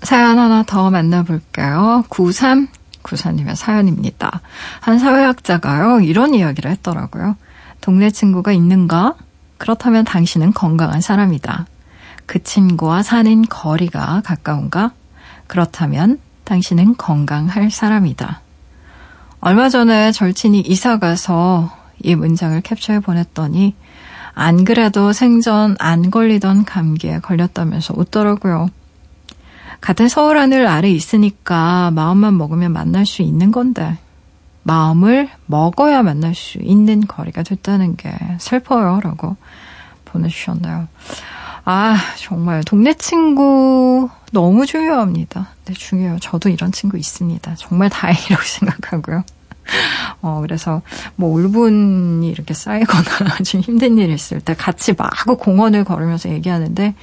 사연 0.00 0.38
하나 0.38 0.62
더 0.62 0.88
만나볼까요? 0.88 2.04
9394님의 2.08 3.56
사연입니다. 3.56 4.40
한 4.80 4.98
사회학자가요, 4.98 6.00
이런 6.00 6.32
이야기를 6.32 6.70
했더라고요. 6.70 7.36
동네 7.82 8.08
친구가 8.08 8.52
있는가? 8.52 9.16
그렇다면 9.58 10.06
당신은 10.06 10.54
건강한 10.54 11.02
사람이다. 11.02 11.66
그 12.24 12.42
친구와 12.42 13.02
사는 13.02 13.42
거리가 13.42 14.22
가까운가? 14.24 14.92
그렇다면 15.46 16.18
당신은 16.44 16.96
건강할 16.96 17.70
사람이다. 17.70 18.40
얼마 19.40 19.68
전에 19.68 20.10
절친이 20.10 20.60
이사 20.60 20.98
가서 20.98 21.70
이 22.02 22.14
문장을 22.14 22.58
캡처해 22.62 23.00
보냈더니 23.00 23.74
안 24.34 24.64
그래도 24.64 25.12
생전 25.12 25.76
안 25.78 26.10
걸리던 26.10 26.64
감기에 26.64 27.20
걸렸다면서 27.20 27.94
웃더라고요. 27.96 28.68
같은 29.80 30.08
서울 30.08 30.38
하늘 30.38 30.66
아래 30.66 30.90
있으니까 30.90 31.90
마음만 31.92 32.36
먹으면 32.36 32.72
만날 32.72 33.06
수 33.06 33.22
있는 33.22 33.50
건데 33.50 33.98
마음을 34.62 35.28
먹어야 35.46 36.02
만날 36.02 36.34
수 36.34 36.58
있는 36.58 37.06
거리가 37.06 37.42
됐다는 37.42 37.96
게 37.96 38.12
슬퍼요 38.38 39.00
라고 39.02 39.36
보내주셨나요. 40.04 40.88
아 41.64 41.96
정말 42.18 42.62
동네 42.64 42.94
친구 42.94 44.08
너무 44.32 44.66
중요합니다. 44.66 45.48
네 45.64 45.72
중요해요. 45.72 46.18
저도 46.20 46.48
이런 46.48 46.72
친구 46.72 46.98
있습니다. 46.98 47.54
정말 47.56 47.88
다행이라고 47.90 48.42
생각하고요. 48.44 49.24
어, 50.22 50.40
그래서 50.42 50.82
뭐 51.16 51.30
울분이 51.30 52.28
이렇게 52.28 52.54
쌓이거나 52.54 53.38
좀 53.44 53.60
힘든 53.60 53.98
일이 53.98 54.12
있을 54.12 54.40
때 54.40 54.54
같이 54.54 54.94
마구 54.94 55.36
공원을 55.36 55.84
걸으면서 55.84 56.28
얘기하는데, 56.30 56.94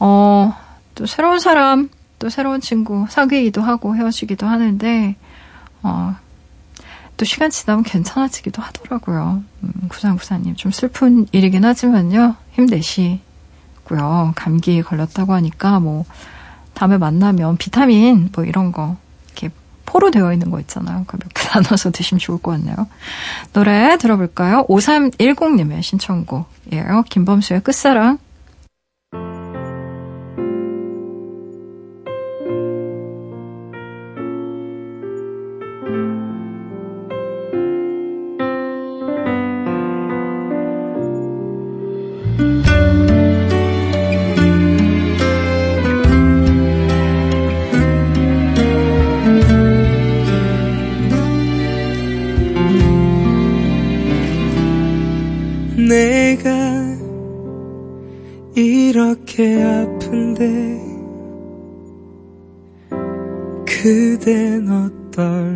어, 0.00 0.54
또 0.94 1.06
새로운 1.06 1.38
사람, 1.38 1.88
또 2.18 2.28
새로운 2.28 2.60
친구 2.60 3.06
사귀기도 3.08 3.62
하고 3.62 3.96
헤어지기도 3.96 4.46
하는데, 4.46 5.16
어, 5.82 6.16
또 7.16 7.24
시간 7.24 7.50
지나면 7.50 7.84
괜찮아지기도 7.84 8.60
하더라고요. 8.60 9.42
음, 9.62 9.72
구상구사님 9.88 10.56
좀 10.56 10.72
슬픈 10.72 11.26
일이긴 11.30 11.64
하지만요. 11.64 12.34
힘내시고요. 12.52 14.32
감기에 14.34 14.82
걸렸다고 14.82 15.32
하니까 15.34 15.78
뭐 15.78 16.04
다음에 16.72 16.98
만나면 16.98 17.56
비타민 17.56 18.30
뭐 18.34 18.44
이런 18.44 18.72
거 18.72 18.96
포로 19.94 20.10
되어 20.10 20.32
있는 20.32 20.50
거 20.50 20.58
있잖아요. 20.58 21.04
가볍게 21.06 21.46
나눠서 21.54 21.92
드시면 21.92 22.18
좋을 22.18 22.38
것 22.38 22.50
같네요. 22.50 22.74
노래 23.52 23.96
들어볼까요? 23.96 24.66
5310님의 24.68 25.82
신청곡이에요. 25.82 27.04
김범수의 27.08 27.60
끝사랑. 27.60 28.18
그댄 64.14 64.70
어떨 64.70 65.53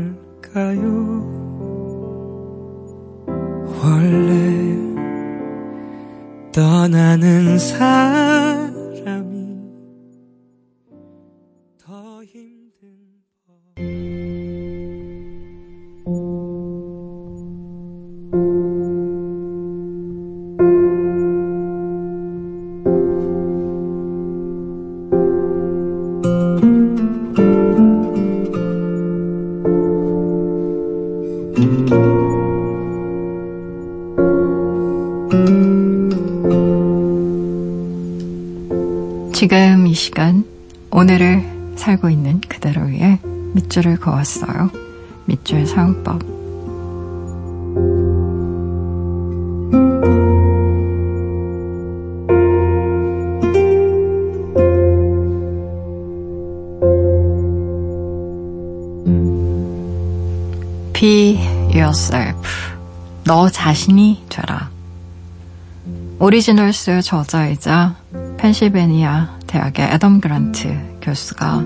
시간 40.19 40.45
오늘을 40.91 41.75
살고 41.77 42.11
있는 42.11 42.41
그대로 42.41 42.83
위해 42.87 43.21
밑줄을 43.55 44.01
그었어요. 44.01 44.69
밑줄 45.27 45.65
사용법. 45.65 46.19
Be 60.95 61.37
yourself. 61.73 62.43
너 63.23 63.49
자신이 63.49 64.25
되라. 64.29 64.69
Originals 66.19 67.03
저자이자 67.03 67.95
펜실베니아 68.37 69.38
대학의 69.49 69.87
애덤 69.95 70.21
그란트 70.21 71.01
교수가 71.03 71.65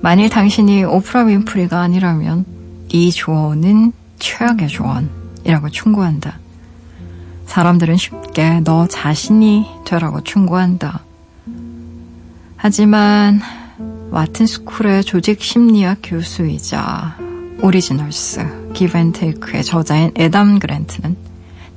만일 0.00 0.30
당신이 0.30 0.84
오프라 0.84 1.24
윈프리가 1.24 1.80
아니라면 1.80 2.46
이 2.88 3.12
조언은 3.12 3.92
최악의 4.18 4.68
조언이라고 4.68 5.68
충고한다. 5.70 6.38
사람들은 7.46 7.96
쉽게 7.96 8.60
너 8.60 8.86
자신이 8.86 9.66
되라고 9.84 10.22
충고한다. 10.22 11.02
하지만 12.56 13.40
와튼 14.10 14.46
스쿨의 14.46 15.04
조직 15.04 15.42
심리학 15.42 15.98
교수이자 16.02 17.18
Originals 17.60 18.72
Give 18.72 19.00
and 19.00 19.22
Take의 19.22 19.64
저자인 19.64 20.12
애덤 20.14 20.58
그랜트는 20.58 21.16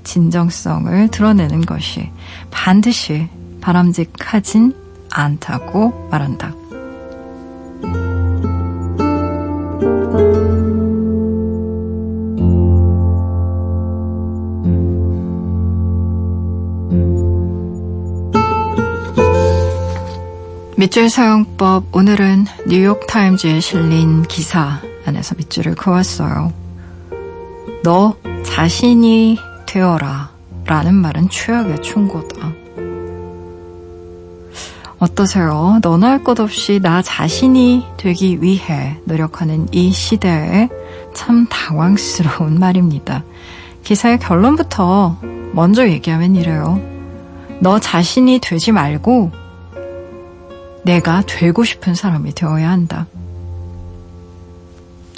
진정성을 0.04 1.10
드러내는 1.10 1.62
것이 1.66 2.10
반드시 2.52 3.28
바람직하진 3.62 4.85
않다고 5.16 6.10
말한다. 6.12 6.54
밑줄 20.78 21.10
사용법 21.10 21.96
오늘은 21.96 22.46
뉴욕타임즈에 22.68 23.62
실린 23.62 24.24
기사 24.24 24.82
안에서 25.06 25.36
밑줄을 25.36 25.76
그었어요. 25.76 26.52
너 27.84 28.16
자신이 28.44 29.38
되어라 29.66 30.32
라는 30.66 30.96
말은 30.96 31.30
최악의 31.30 31.82
충고다. 31.82 32.65
어떠세요? 35.00 35.80
너나 35.82 36.10
할 36.10 36.24
것 36.24 36.40
없이 36.40 36.80
나 36.82 37.02
자신이 37.02 37.86
되기 37.98 38.42
위해 38.42 38.98
노력하는 39.06 39.68
이 39.72 39.92
시대에 39.92 40.70
참 41.14 41.46
당황스러운 41.50 42.58
말입니다. 42.60 43.24
기사의 43.84 44.20
결론부터 44.20 45.18
먼저 45.54 45.88
얘기하면 45.88 46.36
이래요. 46.36 46.82
너 47.60 47.80
자신이 47.80 48.40
되지 48.40 48.72
말고 48.72 49.32
내가 50.84 51.24
되고 51.26 51.64
싶은 51.64 51.96
사람이 51.96 52.34
되어야 52.34 52.70
한다. 52.70 53.08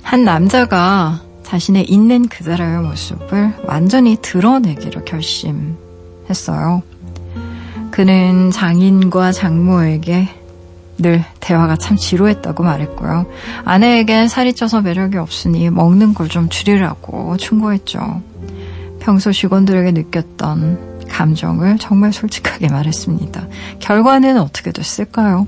한 0.02 0.24
남자가 0.24 1.22
자신의 1.44 1.86
있는 1.90 2.28
그대로의 2.28 2.80
모습을 2.80 3.54
완전히 3.66 4.18
드러내기로 4.22 5.04
결심했어요. 5.06 6.84
그는 7.98 8.52
장인과 8.52 9.32
장모에게 9.32 10.30
늘 11.00 11.24
대화가 11.40 11.78
참 11.78 11.98
지루했다고 11.98 12.62
말했고요. 12.62 13.26
아내에겐 13.66 14.28
살이 14.28 14.54
쪄서 14.54 14.82
매력이 14.82 15.18
없으니 15.18 15.72
먹는 15.72 16.14
걸 16.14 16.28
좀 16.28 16.48
줄이라고 16.48 17.38
충고했죠. 17.38 18.22
평소 19.00 19.32
직원들에게 19.32 19.94
느꼈던 19.94 21.08
감정을 21.10 21.80
정말 21.80 22.14
솔직하게 22.14 22.68
말했습니다. 22.68 23.48
결과는 23.80 24.40
어떻게 24.40 24.72
됐을까요? 24.72 25.48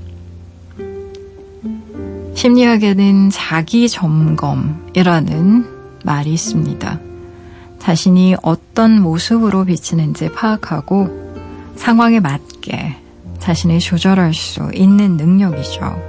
심리학에는 2.34 3.30
자기 3.30 3.88
점검이라는 3.88 5.66
말이 6.04 6.32
있습니다. 6.32 6.98
자신이 7.78 8.34
어떤 8.42 9.00
모습으로 9.00 9.66
비치는지 9.66 10.32
파악하고 10.32 11.29
상황에 11.76 12.20
맞게 12.20 12.96
자신을 13.38 13.78
조절할 13.78 14.34
수 14.34 14.70
있는 14.74 15.16
능력이죠. 15.16 16.00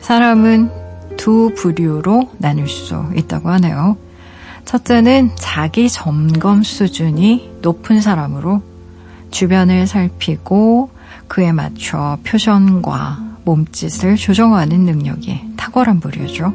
사람은 0.00 0.70
두 1.16 1.52
부류로 1.56 2.30
나눌 2.38 2.68
수 2.68 3.04
있다고 3.16 3.48
하네요. 3.50 3.96
첫째는 4.64 5.30
자기 5.36 5.88
점검 5.88 6.62
수준이 6.62 7.58
높은 7.62 8.00
사람으로 8.00 8.62
주변을 9.30 9.86
살피고 9.86 10.90
그에 11.28 11.52
맞춰 11.52 12.18
표정과 12.24 13.18
몸짓을 13.44 14.16
조정하는 14.16 14.80
능력이 14.80 15.40
탁월한 15.56 16.00
부류죠. 16.00 16.52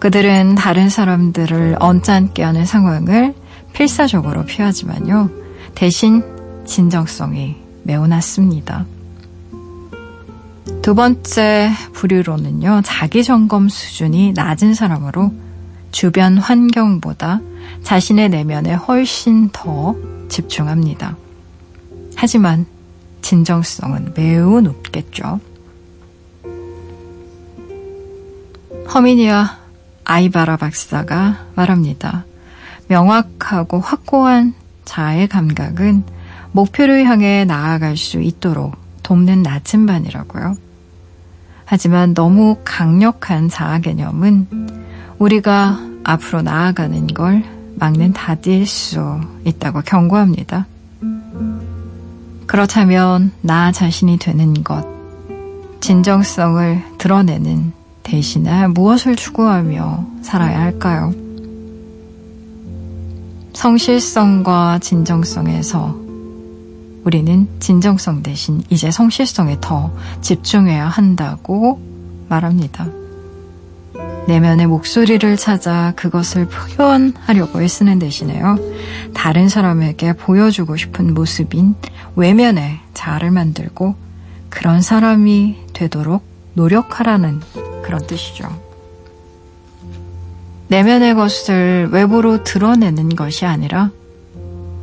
그들은 0.00 0.54
다른 0.56 0.90
사람들을 0.90 1.76
언짢게 1.78 2.42
하는 2.42 2.66
상황을 2.66 3.34
필사적으로 3.74 4.44
피하지만요. 4.44 5.30
대신 5.74 6.22
진정성이 6.64 7.56
매우 7.82 8.06
낮습니다. 8.06 8.86
두 10.80 10.94
번째 10.94 11.70
부류로는요. 11.92 12.82
자기 12.84 13.24
점검 13.24 13.68
수준이 13.68 14.32
낮은 14.32 14.74
사람으로 14.74 15.32
주변 15.90 16.38
환경보다 16.38 17.40
자신의 17.82 18.30
내면에 18.30 18.74
훨씬 18.74 19.50
더 19.50 19.94
집중합니다. 20.28 21.16
하지만 22.16 22.66
진정성은 23.22 24.12
매우 24.14 24.60
높겠죠. 24.60 25.40
허미니아 28.92 29.58
아이바라 30.04 30.56
박사가 30.58 31.46
말합니다. 31.54 32.26
명확하고 32.88 33.80
확고한 33.80 34.54
자의 34.84 35.26
감각은 35.28 36.04
목표를 36.52 37.04
향해 37.04 37.44
나아갈 37.44 37.96
수 37.96 38.20
있도록 38.20 38.76
돕는 39.02 39.42
나침반이라고요. 39.42 40.56
하지만 41.64 42.14
너무 42.14 42.58
강력한 42.64 43.48
자아 43.48 43.80
개념은 43.80 44.46
우리가 45.18 45.80
앞으로 46.04 46.42
나아가는 46.42 47.06
걸 47.08 47.42
막는 47.76 48.12
다일 48.12 48.66
수 48.66 49.20
있다고 49.44 49.80
경고합니다. 49.80 50.66
그렇다면 52.46 53.32
나 53.40 53.72
자신이 53.72 54.18
되는 54.18 54.62
것, 54.62 54.86
진정성을 55.80 56.82
드러내는 56.98 57.72
대신에 58.02 58.68
무엇을 58.68 59.16
추구하며 59.16 60.06
살아야 60.22 60.60
할까요? 60.60 61.12
성실성과 63.54 64.80
진정성에서 64.80 65.96
우리는 67.04 67.48
진정성 67.60 68.22
대신 68.22 68.62
이제 68.68 68.90
성실성에 68.90 69.58
더 69.60 69.92
집중해야 70.20 70.88
한다고 70.88 71.80
말합니다. 72.28 72.88
내면의 74.26 74.66
목소리를 74.66 75.36
찾아 75.36 75.92
그것을 75.96 76.48
표현하려고 76.48 77.62
애쓰는 77.62 77.98
대신에요. 77.98 78.58
다른 79.12 79.48
사람에게 79.48 80.14
보여주고 80.14 80.76
싶은 80.76 81.14
모습인 81.14 81.74
외면의 82.16 82.80
자아를 82.94 83.30
만들고 83.30 83.94
그런 84.48 84.80
사람이 84.80 85.58
되도록 85.74 86.24
노력하라는 86.54 87.40
그런 87.82 88.06
뜻이죠. 88.06 88.63
내면의 90.68 91.14
것을 91.14 91.88
외부로 91.92 92.42
드러내는 92.42 93.10
것이 93.10 93.44
아니라 93.46 93.90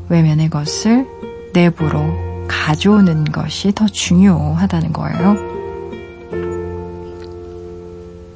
외면의 0.09 0.49
것을 0.49 1.07
내부로 1.53 2.03
가져오는 2.47 3.25
것이 3.25 3.71
더 3.73 3.87
중요하다는 3.87 4.93
거예요. 4.93 5.51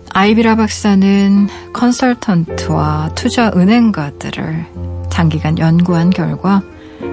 아이비라 0.09 0.55
박사는 0.55 1.49
컨설턴트와 1.73 3.11
투자 3.15 3.51
은행가들을 3.53 4.65
장기간 5.09 5.59
연구한 5.59 6.09
결과 6.09 6.61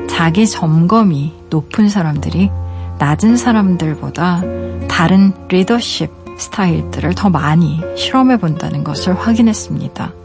자기 0.09 0.47
점검이 0.47 1.33
높은 1.51 1.89
사람들이 1.89 2.51
낮은 2.99 3.37
사람들보다 3.37 4.43
다른 4.89 5.33
리더십 5.49 6.11
스타일들을 6.39 7.14
더 7.14 7.28
많이 7.28 7.80
실험해 7.97 8.39
본다는 8.39 8.85
것을 8.85 9.18
확인했습니다. 9.18 10.22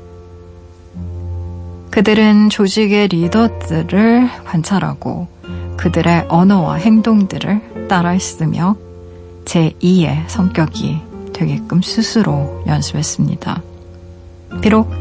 그들은 1.97 2.51
조직의 2.51 3.07
리더들을 3.07 4.29
관찰하고 4.45 5.27
그들의 5.77 6.27
언어와 6.29 6.75
행동들을 6.75 7.87
따라했으며 7.87 8.75
제2의 9.45 10.29
성격이 10.29 11.01
되게끔 11.33 11.81
스스로 11.81 12.63
연습했습니다. 12.67 13.63
비록 14.61 14.91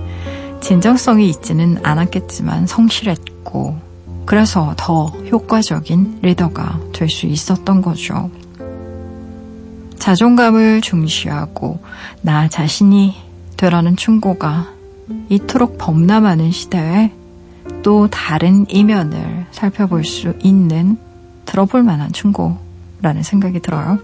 진정성이 0.62 1.28
있지는 1.28 1.76
않았겠지만 1.82 2.66
성실했고 2.66 3.78
그래서 4.24 4.72
더 4.78 5.08
효과적인 5.08 6.20
리더가 6.22 6.80
될 6.94 7.10
수 7.10 7.26
있었던 7.26 7.82
거죠. 7.82 8.30
자존감을 9.98 10.80
중시하고 10.80 11.78
나 12.22 12.48
자신이 12.48 13.16
되라는 13.58 13.96
충고가 13.96 14.75
이토록 15.28 15.78
범람하는 15.78 16.50
시대에 16.50 17.12
또 17.82 18.08
다른 18.08 18.66
이면을 18.68 19.46
살펴볼 19.50 20.04
수 20.04 20.34
있는 20.42 20.98
들어볼 21.44 21.82
만한 21.82 22.12
충고라는 22.12 23.22
생각이 23.22 23.60
들어요. 23.60 23.98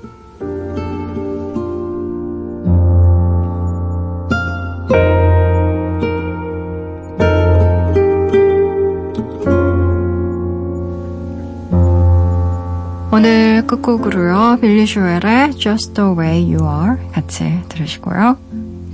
오늘 13.14 13.66
끝곡으로요. 13.66 14.59
빌리 14.61 14.86
쇼엘의 14.86 15.53
Just 15.59 15.92
the 15.94 16.11
Way 16.11 16.55
You 16.55 16.64
Are 16.64 17.11
같이 17.12 17.61
들으시고요. 17.68 18.38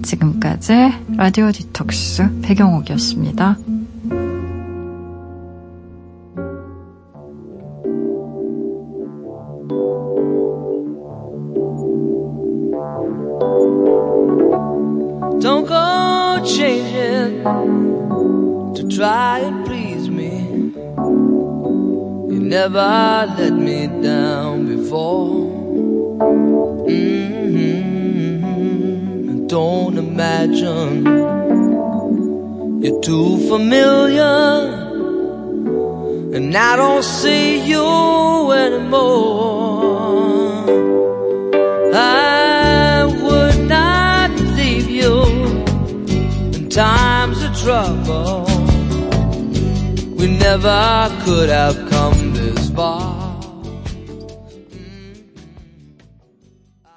지금까지 0.03 0.93
라디오 1.19 1.51
디톡스 1.51 2.43
배경옥이었습니다. 2.43 3.57
And 36.49 36.57
I 36.57 36.77
don't 36.77 37.05
see 37.05 37.61
you 37.63 38.53
anymore. 38.53 39.05
I 41.95 43.05
would 43.05 43.69
not 43.69 44.31
leave 44.57 44.89
you 44.89 45.25
in 46.55 46.71
times 46.71 47.43
of 47.43 47.55
trouble. 47.55 48.47
We 50.17 50.39
never 50.39 51.15
could 51.23 51.51
have. 51.51 51.88